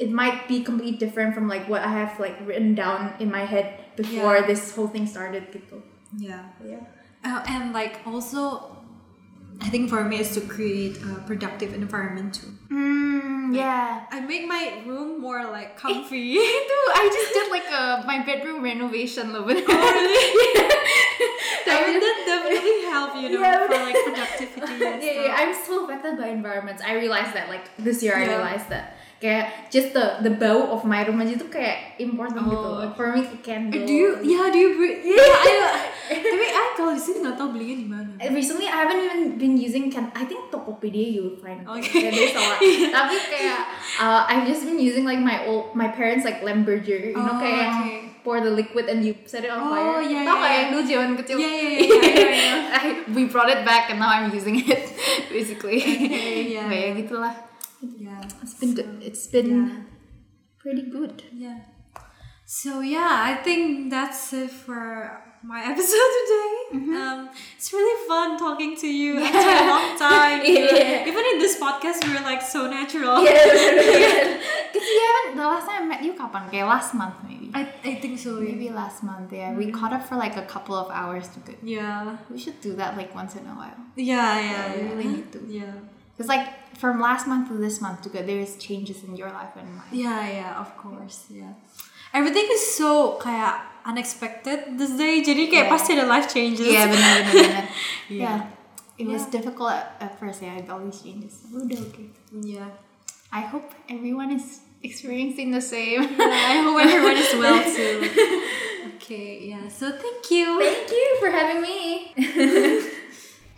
it 0.00 0.08
might 0.08 0.48
be 0.48 0.64
completely 0.64 0.96
different 0.96 1.36
from 1.36 1.44
like 1.44 1.68
what 1.68 1.84
I 1.84 1.92
have 1.92 2.16
like 2.16 2.40
written 2.48 2.72
down 2.72 3.12
in 3.20 3.28
my 3.28 3.44
head 3.44 3.83
before 3.96 4.36
Yeah. 4.42 4.46
this 4.46 4.74
whole 4.74 4.88
thing 4.88 5.06
started. 5.06 5.50
Gitu. 5.52 5.80
Yeah. 6.18 6.44
Yeah. 6.64 6.82
Uh, 7.24 7.40
and 7.48 7.72
like 7.72 8.00
also, 8.04 8.70
I 9.62 9.70
think 9.70 9.88
for 9.88 10.04
me 10.04 10.18
is 10.20 10.34
to 10.34 10.42
create 10.44 10.98
a 11.02 11.22
productive 11.24 11.72
environment 11.72 12.34
too. 12.34 12.50
Mm, 12.68 13.54
yeah. 13.56 14.04
I 14.10 14.20
make 14.20 14.44
my 14.50 14.82
room 14.84 15.20
more 15.22 15.46
like 15.48 15.78
comfy. 15.78 16.36
Itu 16.36 16.78
I 16.92 17.06
just 17.08 17.30
did 17.32 17.48
like 17.54 17.68
a 17.70 18.02
my 18.04 18.20
bedroom 18.26 18.60
renovation 18.62 19.32
loh. 19.32 19.46
Oh 19.46 19.54
really? 19.54 20.22
I 21.66 21.86
mean, 21.90 21.98
that 22.00 22.16
definitely 22.26 22.76
help 22.92 23.16
you 23.16 23.28
know 23.34 23.40
Yeah, 23.40 23.66
for 23.66 23.78
like 23.82 23.96
productivity 24.04 24.78
and 24.84 25.00
yeah, 25.02 25.12
stuff. 25.12 25.26
yeah, 25.26 25.40
I'm 25.40 25.52
so 25.54 25.84
affected 25.86 26.18
by 26.18 26.28
environments. 26.28 26.82
I 26.84 26.94
realized 26.94 27.32
that 27.34 27.48
like 27.48 27.64
this 27.78 28.02
year 28.02 28.14
I 28.14 28.26
realized 28.26 28.68
that 28.68 28.96
kayak 29.24 29.72
just 29.72 29.96
the 29.96 30.20
the 30.20 30.28
bau 30.28 30.68
of 30.68 30.84
my 30.84 31.00
room 31.08 31.16
aja 31.24 31.40
tuh 31.40 31.48
kayak 31.48 31.96
important 31.96 32.44
gitu. 32.44 32.60
Oh. 32.60 32.92
For 32.92 33.08
me 33.16 33.24
kayak 33.24 33.40
candle. 33.40 33.80
Uh, 33.80 33.88
Do 33.88 33.94
you? 33.96 34.10
Yeah. 34.20 34.52
Do 34.52 34.58
you? 34.60 34.70
Bring, 34.76 35.00
yeah. 35.00 35.24
I, 36.12 36.20
tapi 36.20 36.46
I 36.52 36.64
kalau 36.76 36.92
di 36.92 37.00
sini 37.00 37.24
nggak 37.24 37.40
tahu 37.40 37.56
belinya 37.56 37.76
di 37.80 37.88
mana. 37.88 38.12
Recently, 38.20 38.68
I 38.68 38.84
haven't 38.84 39.00
even 39.00 39.20
been 39.40 39.56
using 39.56 39.88
can. 39.88 40.12
I 40.12 40.28
think 40.28 40.52
Tokopedia 40.52 41.08
you 41.08 41.32
will 41.32 41.40
find. 41.40 41.64
Okay. 41.64 42.12
A 42.12 42.36
lot. 42.36 42.60
Tapi 43.00 43.16
kayak 43.32 43.60
uh, 43.96 44.28
I've 44.28 44.44
just 44.44 44.68
been 44.68 44.76
using 44.76 45.08
like 45.08 45.24
my 45.24 45.40
old 45.48 45.72
my 45.72 45.88
parents 45.88 46.28
like 46.28 46.44
Lemberger, 46.44 47.16
you 47.16 47.16
know 47.16 47.24
Oh, 47.24 47.40
kayak 47.40 47.56
yang 47.64 47.76
okay. 47.80 47.96
pour 48.20 48.44
the 48.44 48.52
liquid 48.52 48.92
and 48.92 49.00
you 49.00 49.16
set 49.24 49.48
it 49.48 49.50
on 49.54 49.64
Oh, 49.64 49.72
fire. 49.72 50.04
yeah, 50.04 50.28
Tau 50.28 50.36
yeah, 50.36 50.44
kayak 50.44 50.60
yeah. 50.60 50.68
dulu 50.68 50.82
zaman 50.84 51.10
kecil. 51.16 51.36
Yeah, 51.40 51.48
yeah, 51.48 51.64
yeah, 51.64 51.80
yeah, 51.88 52.04
yeah, 52.04 52.34
yeah. 52.36 52.76
I, 52.76 52.84
we 53.16 53.24
brought 53.24 53.48
it 53.48 53.64
back 53.64 53.88
and 53.88 53.96
now 53.96 54.12
I'm 54.12 54.28
using 54.28 54.60
it 54.60 54.84
basically. 55.32 55.80
Okay, 55.80 56.52
yeah. 56.52 56.68
Kayak 56.68 57.08
gitulah. 57.08 57.53
Yeah. 57.98 58.22
It's 58.42 58.54
been 58.54 58.74
good. 58.74 59.02
It's 59.02 59.26
been 59.26 59.50
Yeah. 59.68 59.82
pretty 60.58 60.82
good. 60.90 61.22
Yeah. 61.32 61.58
So 62.46 62.80
yeah, 62.80 63.08
I 63.30 63.34
think 63.42 63.90
that's 63.90 64.32
it 64.32 64.50
for 64.50 65.22
my 65.42 65.60
episode 65.72 66.10
today. 66.20 66.52
Um, 66.96 67.28
it's 67.56 67.72
really 67.72 67.96
fun 68.08 68.36
talking 68.38 68.76
to 68.76 68.86
you 68.88 69.18
after 69.20 69.48
a 69.64 69.64
long 69.68 69.96
time. 70.08 70.40
Yeah. 70.44 71.08
Even 71.08 71.24
in 71.32 71.38
this 71.38 71.56
podcast, 71.60 72.04
we 72.06 72.12
were 72.14 72.24
like 72.24 72.42
so 72.42 72.66
natural. 72.70 73.24
Because 74.74 74.88
you 74.90 75.02
haven't. 75.06 75.36
The 75.38 75.46
last 75.46 75.66
time 75.70 75.82
I 75.82 75.86
met 75.86 76.02
you 76.02 76.14
kapan? 76.18 76.50
Kayak 76.50 76.66
last 76.66 76.94
month 76.98 77.14
maybe. 77.22 77.46
I, 77.54 77.62
I 77.84 77.94
think 78.02 78.18
so. 78.18 78.40
Maybe 78.42 78.70
last 78.70 79.02
month, 79.06 79.30
yeah. 79.32 79.54
We 79.54 79.70
caught 79.70 79.92
up 79.92 80.02
for 80.02 80.16
like 80.16 80.34
a 80.36 80.42
couple 80.42 80.74
of 80.74 80.90
hours 80.90 81.28
to 81.30 81.38
good. 81.46 81.58
Yeah. 81.62 82.16
We 82.28 82.38
should 82.42 82.58
do 82.60 82.74
that 82.74 82.96
like 82.98 83.14
once 83.14 83.36
in 83.38 83.46
a 83.46 83.54
while. 83.54 83.78
Yeah, 83.94 84.34
yeah, 84.40 84.74
we 84.74 84.82
yeah. 84.82 84.88
really 84.90 85.08
need 85.14 85.30
to. 85.32 85.38
Yeah. 85.46 85.72
Because 86.14 86.28
like 86.30 86.46
from 86.78 87.02
last 87.02 87.26
month 87.26 87.50
to 87.50 87.58
this 87.58 87.82
month 87.82 88.02
to 88.02 88.08
good, 88.08 88.26
there's 88.26 88.54
changes 88.56 89.02
in 89.02 89.18
your 89.18 89.30
life 89.34 89.58
and 89.58 89.66
mine. 89.74 89.90
Yeah, 89.90 90.22
yeah, 90.30 90.60
of 90.62 90.70
course. 90.78 91.26
Yeah. 91.28 91.58
Everything 92.14 92.46
is 92.54 92.62
so 92.78 93.18
kayak 93.18 93.58
unexpected 93.84 94.78
this 94.78 94.94
day 94.94 95.20
jadi 95.20 95.50
kayak 95.50 95.66
Yeah. 95.66 95.72
pasti 95.74 95.90
ada 95.98 96.06
life 96.06 96.30
changes 96.30 96.64
Iya 96.64 96.86
benar 96.88 97.16
benar 97.26 97.42
benar. 97.50 97.64
Yeah. 98.08 98.22
Yeah. 98.22 98.38
It 98.94 99.06
was 99.10 99.26
Yeah. 99.26 99.34
difficult 99.34 99.74
at, 99.74 99.98
at 99.98 100.12
first 100.22 100.38
yeah, 100.40 100.54
all 100.70 100.78
these 100.80 101.02
changes. 101.02 101.42
Udah 101.50 101.74
okay. 101.90 102.06
yeah 102.46 102.70
I 103.34 103.42
hope 103.42 103.74
everyone 103.90 104.30
is 104.30 104.62
experiencing 104.86 105.50
the 105.50 105.60
same. 105.60 106.06
I 106.22 106.62
hope 106.62 106.78
everyone 106.78 107.18
is 107.18 107.34
well 107.34 107.58
too 107.66 108.06
okay 108.94 109.50
yeah 109.50 109.66
so 109.66 109.90
thank 109.90 110.30
you 110.30 110.62
Thank 110.62 110.86
you 110.94 111.08
for 111.18 111.28
having 111.34 111.58
me. 111.60 112.14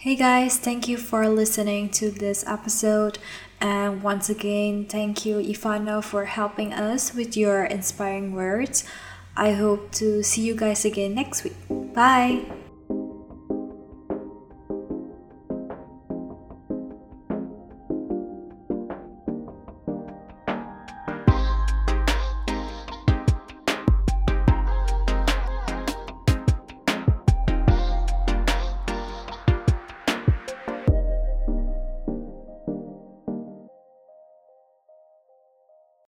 Hey 0.06 0.14
guys, 0.14 0.56
thank 0.56 0.86
you 0.86 0.98
for 0.98 1.26
listening 1.28 1.90
to 1.98 2.12
this 2.12 2.46
episode. 2.46 3.18
And 3.60 4.04
once 4.04 4.30
again, 4.30 4.84
thank 4.84 5.26
you, 5.26 5.38
Ivana, 5.38 6.00
for 6.00 6.26
helping 6.26 6.72
us 6.72 7.12
with 7.12 7.36
your 7.36 7.64
inspiring 7.64 8.32
words. 8.32 8.84
I 9.36 9.54
hope 9.54 9.90
to 9.98 10.22
see 10.22 10.42
you 10.42 10.54
guys 10.54 10.84
again 10.84 11.16
next 11.16 11.42
week. 11.42 11.56
Bye. 11.68 12.44